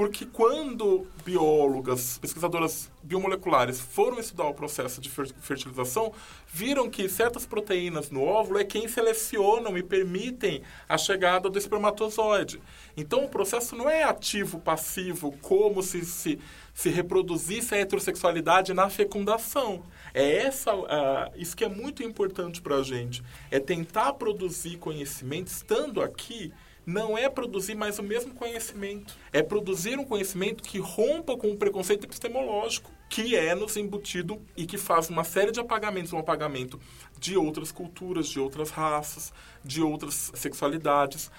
[0.00, 6.10] Porque quando biólogas, pesquisadoras biomoleculares foram estudar o processo de fer- fertilização,
[6.48, 12.62] viram que certas proteínas no óvulo é quem selecionam e permitem a chegada do espermatozoide.
[12.96, 16.38] Então o processo não é ativo-passivo, como se, se
[16.72, 19.82] se reproduzisse a heterossexualidade na fecundação.
[20.14, 23.22] É essa, ah, isso que é muito importante para a gente.
[23.50, 26.50] É tentar produzir conhecimento estando aqui
[26.84, 29.16] não é produzir mais o mesmo conhecimento.
[29.32, 34.64] É produzir um conhecimento que rompa com o preconceito epistemológico, que é nos embutido e
[34.64, 36.80] que faz uma série de apagamentos, um apagamento
[37.18, 39.32] de outras culturas, de outras raças,
[39.64, 41.30] de outras sexualidades.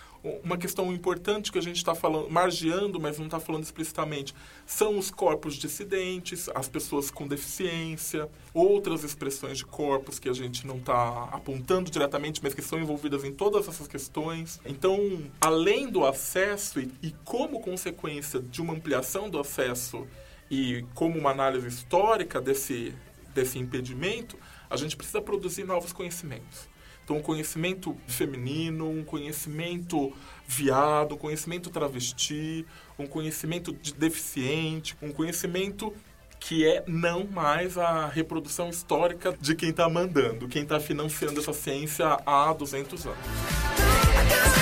[0.43, 4.35] Uma questão importante que a gente está falando, margeando, mas não está falando explicitamente,
[4.67, 10.67] são os corpos dissidentes, as pessoas com deficiência, outras expressões de corpos que a gente
[10.67, 14.61] não está apontando diretamente, mas que são envolvidas em todas essas questões.
[14.63, 20.07] Então, além do acesso e, e como consequência de uma ampliação do acesso
[20.51, 22.93] e como uma análise histórica desse,
[23.33, 24.37] desse impedimento,
[24.69, 26.69] a gente precisa produzir novos conhecimentos.
[27.03, 30.13] Então, um conhecimento feminino, um conhecimento
[30.47, 32.65] viado, um conhecimento travesti,
[32.97, 35.93] um conhecimento de deficiente, um conhecimento
[36.39, 41.53] que é não mais a reprodução histórica de quem está mandando, quem está financiando essa
[41.53, 44.60] ciência há 200 anos.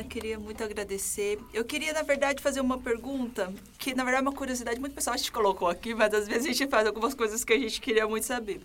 [0.00, 1.38] Ana, queria muito agradecer.
[1.52, 5.14] Eu queria, na verdade, fazer uma pergunta, que na verdade é uma curiosidade muito pessoal,
[5.14, 7.80] a gente colocou aqui, mas às vezes a gente faz algumas coisas que a gente
[7.80, 8.60] queria muito saber.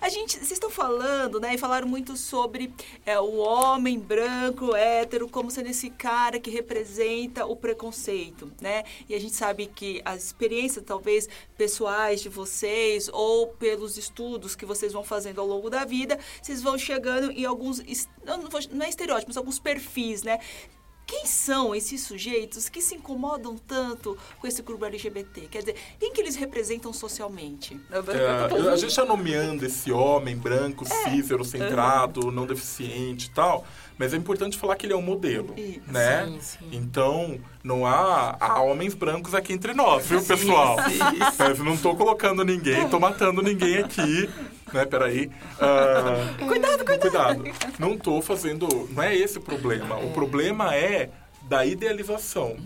[0.00, 2.72] A gente, vocês estão falando, né, e falaram muito sobre
[3.04, 8.84] é, o homem branco, hétero, como sendo esse cara que representa o preconceito, né?
[9.08, 14.64] E a gente sabe que as experiências, talvez, pessoais de vocês, ou pelos estudos que
[14.64, 17.82] vocês vão fazendo ao longo da vida, vocês vão chegando em alguns,
[18.24, 18.38] não,
[18.70, 20.38] não é estereótipos, alguns perfis, né?
[21.06, 25.42] Quem são esses sujeitos que se incomodam tanto com esse grupo LGBT?
[25.42, 27.80] Quer dizer, quem que eles representam socialmente?
[27.90, 33.64] É, a gente está nomeando esse homem branco, cis, eurocentrado, não deficiente e tal,
[33.98, 35.80] mas é importante falar que ele é um modelo, Isso.
[35.86, 36.26] né?
[36.26, 36.68] Sim, sim.
[36.72, 40.76] Então, não há, há homens brancos aqui entre nós, viu, pessoal?
[41.38, 44.28] Mas não tô colocando ninguém, tô matando ninguém aqui,
[44.72, 44.84] né?
[44.84, 45.30] Peraí.
[45.60, 47.00] Ah, Cuidado, cuidado.
[47.42, 47.44] cuidado.
[47.78, 48.68] Não tô fazendo...
[48.92, 49.96] Não é esse o problema.
[49.96, 51.10] O problema é
[51.42, 52.56] da idealização.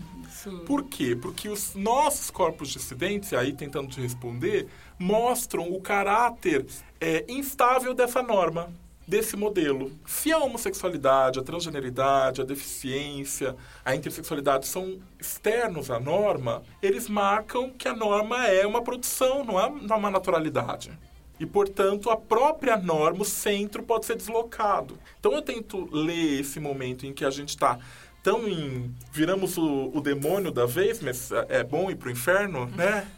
[0.67, 1.15] Por quê?
[1.21, 4.69] Porque os nossos corpos dissidentes, aí tentando te responder,
[4.99, 6.65] mostram o caráter
[7.01, 8.73] é, instável dessa norma,
[9.11, 9.91] desse modelo.
[10.07, 17.71] Se a homossexualidade, a transgeneridade, a deficiência, a intersexualidade são externos à norma, eles marcam
[17.71, 20.97] que a norma é uma produção, não é é uma naturalidade.
[21.41, 24.97] E, portanto, a própria norma, o centro, pode ser deslocado.
[25.19, 27.79] Então, eu tento ler esse momento em que a gente está
[28.23, 28.95] tão em...
[29.11, 33.09] Viramos o, o demônio da vez, mas é bom ir para o inferno, né?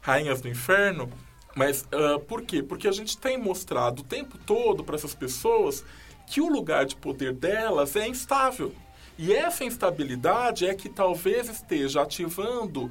[0.00, 1.10] Rainhas do inferno.
[1.54, 2.62] Mas ah, por quê?
[2.62, 5.84] Porque a gente tem mostrado o tempo todo para essas pessoas
[6.26, 8.72] que o lugar de poder delas é instável.
[9.18, 12.90] E essa instabilidade é que talvez esteja ativando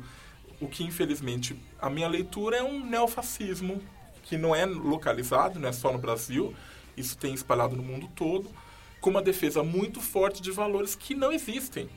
[0.60, 3.82] o que, infelizmente, a minha leitura é um neofascismo,
[4.24, 6.54] que não é localizado, não é só no Brasil,
[6.96, 8.50] isso tem espalhado no mundo todo,
[9.00, 11.90] com uma defesa muito forte de valores que não existem.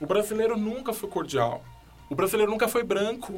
[0.00, 1.64] O brasileiro nunca foi cordial.
[2.08, 3.34] O brasileiro nunca foi branco,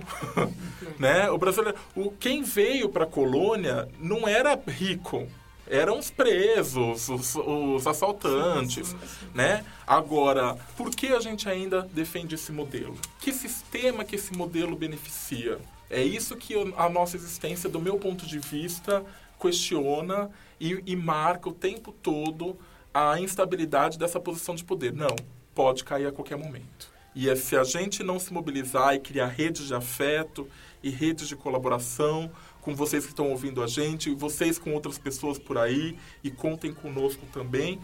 [0.99, 1.31] né?
[1.31, 5.27] O brasileiro, o quem veio para a colônia não era rico,
[5.67, 8.95] eram os presos, os, os assaltantes,
[9.35, 9.65] né?
[9.87, 12.97] Agora, por que a gente ainda defende esse modelo?
[13.21, 15.59] Que sistema que esse modelo beneficia?
[15.91, 19.05] É isso que a nossa existência, do meu ponto de vista,
[19.41, 22.59] questiona e, e marca o tempo todo
[22.93, 24.93] a instabilidade dessa posição de poder.
[24.93, 25.15] Não,
[25.55, 26.98] pode cair a qualquer momento.
[27.19, 30.49] E é se a gente não se mobilizar e criar redes de afeto
[30.81, 35.37] e redes de colaboração com vocês que estão ouvindo a gente, vocês com outras pessoas
[35.37, 37.81] por aí, e contem conosco também,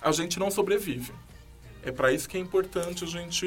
[0.00, 1.12] a gente não sobrevive.
[1.82, 3.44] É para isso que é importante a gente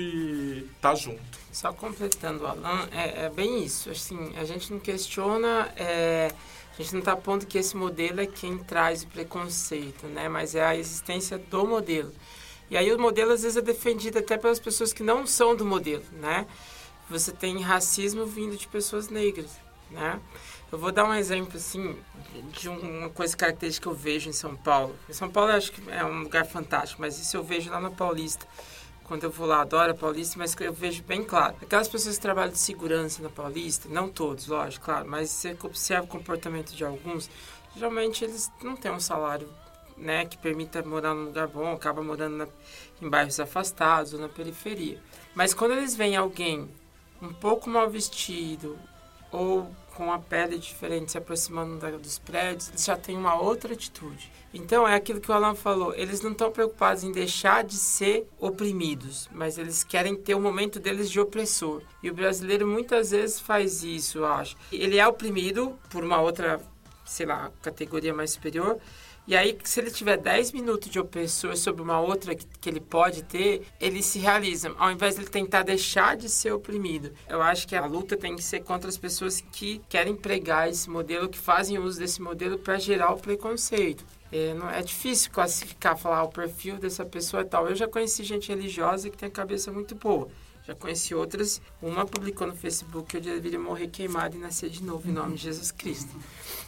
[0.75, 1.39] estar junto.
[1.51, 3.89] Só completando, Alan, é, é bem isso.
[3.89, 6.31] Assim, a gente não questiona, é,
[6.71, 10.29] a gente não está pondo que esse modelo é quem traz o preconceito, né?
[10.29, 12.13] Mas é a existência do modelo.
[12.71, 15.65] E aí o modelo às vezes é defendido até pelas pessoas que não são do
[15.65, 16.47] modelo, né?
[17.09, 19.51] Você tem racismo vindo de pessoas negras,
[19.89, 20.21] né?
[20.71, 21.97] Eu vou dar um exemplo, assim,
[22.53, 24.95] de uma coisa característica que eu vejo em São Paulo.
[25.09, 27.81] Em São Paulo eu acho que é um lugar fantástico, mas isso eu vejo lá
[27.81, 28.47] na Paulista.
[29.03, 31.57] Quando eu vou lá, adoro a Paulista, mas eu vejo bem claro.
[31.61, 36.05] Aquelas pessoas que trabalham de segurança na Paulista, não todos, lógico, claro, mas você observa
[36.05, 37.29] o comportamento de alguns,
[37.75, 39.49] geralmente eles não têm um salário
[40.01, 42.47] né, que permita morar num lugar bom, acaba morando na,
[43.01, 44.99] em bairros afastados ou na periferia.
[45.33, 46.69] Mas quando eles veem alguém
[47.21, 48.77] um pouco mal vestido
[49.31, 53.73] ou com a pele diferente se aproximando da, dos prédios, eles já têm uma outra
[53.73, 54.31] atitude.
[54.53, 58.27] Então é aquilo que o Alan falou, eles não estão preocupados em deixar de ser
[58.39, 61.81] oprimidos, mas eles querem ter o momento deles de opressor.
[62.03, 64.57] E o brasileiro muitas vezes faz isso, eu acho.
[64.71, 66.59] Ele é oprimido por uma outra,
[67.05, 68.77] sei lá, categoria mais superior,
[69.27, 72.79] e aí, se ele tiver 10 minutos de opressor sobre uma outra que, que, ele
[72.79, 77.13] pode ter, ele se realiza, ao invés de ele tentar deixar de ser oprimido.
[77.29, 80.89] Eu acho que a luta tem que ser contra as pessoas que querem pregar esse
[80.89, 84.03] modelo, que fazem uso desse modelo para gerar o preconceito.
[84.31, 87.67] É, não, é difícil classificar, falar ah, o perfil dessa pessoa é tal.
[87.67, 90.29] Eu já conheci gente religiosa que tem a cabeça muito boa.
[90.65, 91.61] Já conheci outras.
[91.81, 95.35] Uma publicou no Facebook que eu deveria morrer queimado e nascer de novo em nome
[95.35, 96.15] de Jesus Cristo.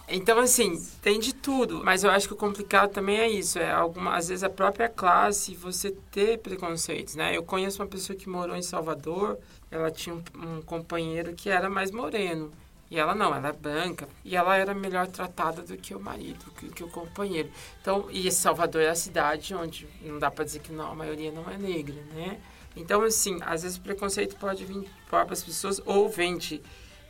[0.08, 1.82] Então, assim, tem de tudo.
[1.84, 3.60] Mas eu acho que o complicado também é isso.
[3.60, 7.36] É alguma, às vezes a própria classe, você ter preconceitos, né?
[7.36, 9.38] Eu conheço uma pessoa que morou em Salvador.
[9.70, 12.52] Ela tinha um, um companheiro que era mais moreno.
[12.91, 14.08] E ela não, ela é branca.
[14.24, 17.50] E ela era melhor tratada do que o marido, que, que o companheiro.
[17.82, 21.32] Então, e Salvador é a cidade onde não dá para dizer que não, a maioria
[21.32, 22.39] não é negra, né?
[22.76, 26.61] Então, assim, às vezes o preconceito pode vir para as pessoas ou vem de,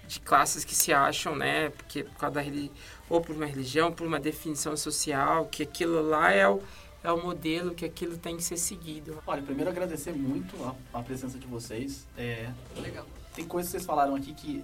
[0.08, 1.70] de classes que se acham, né?
[1.70, 2.74] Porque por causa da religião,
[3.10, 6.62] ou por uma religião, por uma definição social, que aquilo lá é o,
[7.04, 9.22] é o modelo, que aquilo tem que ser seguido.
[9.26, 12.06] Olha, primeiro agradecer muito a, a presença de vocês.
[12.18, 13.06] É, Legal.
[13.36, 14.64] Tem coisas que vocês falaram aqui que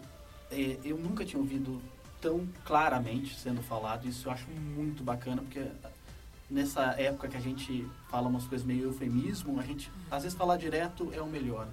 [0.52, 1.82] é, eu nunca tinha ouvido
[2.22, 4.08] tão claramente sendo falado.
[4.08, 5.66] Isso eu acho muito bacana, porque
[6.50, 10.58] nessa época que a gente fala umas coisas meio eufemismo, a gente às vezes falar
[10.58, 11.68] direto é o melhor.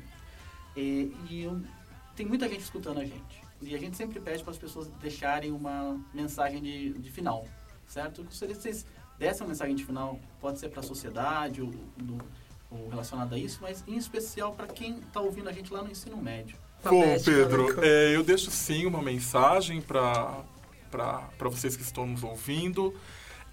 [0.77, 1.61] E, e eu,
[2.15, 3.43] tem muita gente escutando a gente.
[3.63, 7.47] E a gente sempre pede para as pessoas deixarem uma mensagem de, de final,
[7.87, 8.23] certo?
[8.23, 8.85] Gostaria que vocês
[9.19, 12.19] dessem uma mensagem de final, pode ser para a sociedade ou, do,
[12.71, 15.91] ou relacionada a isso, mas em especial para quem está ouvindo a gente lá no
[15.91, 16.59] ensino médio.
[16.85, 20.45] Bom, Pedro, é, eu deixo sim uma mensagem para
[21.41, 22.95] vocês que estão nos ouvindo.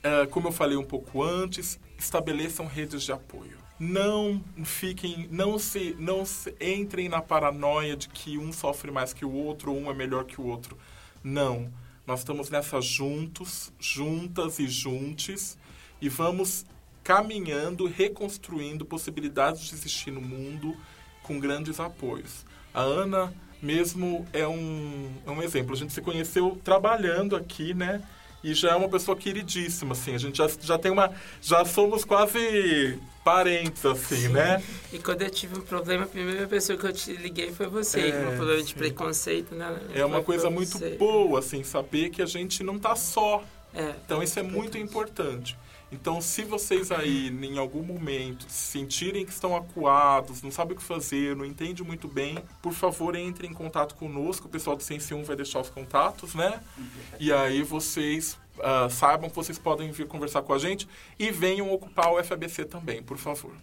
[0.03, 3.57] É, como eu falei um pouco antes, estabeleçam redes de apoio.
[3.79, 9.25] Não fiquem, não se, não se entrem na paranoia de que um sofre mais que
[9.25, 10.77] o outro ou um é melhor que o outro.
[11.23, 11.71] Não.
[12.05, 15.57] Nós estamos nessa juntos, juntas e juntes,
[16.01, 16.65] e vamos
[17.01, 20.75] caminhando, reconstruindo possibilidades de existir no mundo
[21.21, 22.45] com grandes apoios.
[22.73, 25.73] A Ana mesmo é um, é um exemplo.
[25.73, 28.01] A gente se conheceu trabalhando aqui, né?
[28.43, 30.15] E já é uma pessoa queridíssima, assim.
[30.15, 31.11] A gente já, já tem uma...
[31.41, 34.27] Já somos quase parentes, assim, Sim.
[34.29, 34.61] né?
[34.91, 38.09] E quando eu tive um problema, a primeira pessoa que eu te liguei foi você.
[38.09, 38.75] É, um problema de sim.
[38.75, 39.79] preconceito, né?
[39.93, 40.95] É uma coisa muito você.
[40.97, 43.43] boa, assim, saber que a gente não tá só.
[43.73, 45.57] É, Então isso é muito importante.
[45.93, 50.83] Então, se vocês aí, em algum momento, sentirem que estão acuados, não sabem o que
[50.83, 54.47] fazer, não entendem muito bem, por favor, entrem em contato conosco.
[54.47, 56.61] O pessoal do Sense 1 vai deixar os contatos, né?
[57.19, 60.87] E aí vocês ah, saibam que vocês podem vir conversar com a gente
[61.19, 63.53] e venham ocupar o FABC também, por favor.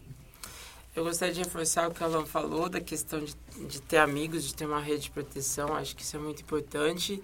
[0.94, 3.34] Eu gostaria de reforçar o que o Alan falou da questão de,
[3.66, 5.74] de ter amigos, de ter uma rede de proteção.
[5.74, 7.20] Acho que isso é muito importante.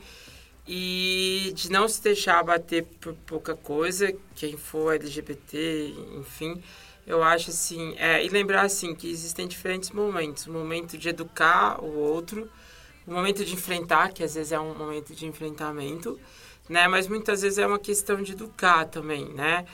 [0.69, 6.61] E de não se deixar abater por pouca coisa, quem for LGBT, enfim.
[7.07, 10.47] Eu acho assim, é, e lembrar assim que existem diferentes momentos.
[10.47, 12.51] O momento de educar o outro,
[13.07, 16.19] o momento de enfrentar, que às vezes é um momento de enfrentamento,
[16.69, 16.89] né?
[16.89, 19.64] Mas muitas vezes é uma questão de educar também, né?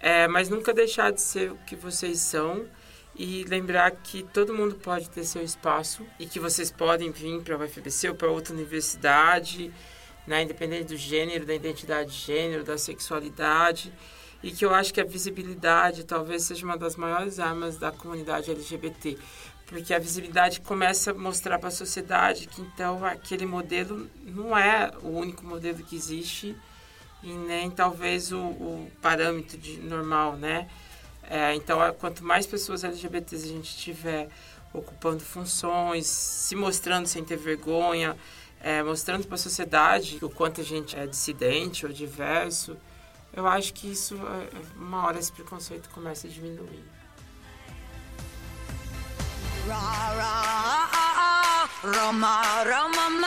[0.00, 2.66] É, mas nunca deixar de ser o que vocês são
[3.14, 7.54] e lembrar que todo mundo pode ter seu espaço e que vocês podem vir para
[7.54, 9.70] a UFBC ou para outra universidade,
[10.30, 13.92] né, independente do gênero, da identidade de gênero, da sexualidade,
[14.44, 18.48] e que eu acho que a visibilidade talvez seja uma das maiores armas da comunidade
[18.48, 19.18] LGBT,
[19.66, 24.92] porque a visibilidade começa a mostrar para a sociedade que então aquele modelo não é
[25.02, 26.54] o único modelo que existe
[27.24, 30.68] e nem talvez o, o parâmetro de normal, né?
[31.28, 34.28] É, então, a- quanto mais pessoas LGBTs a gente tiver
[34.72, 38.16] ocupando funções, se mostrando sem ter vergonha,
[38.60, 42.76] é, mostrando para a sociedade o quanto a gente é dissidente ou diverso,
[43.32, 46.84] eu acho que isso, é, uma hora esse preconceito começa a diminuir.
[51.82, 53.20] Roma Roma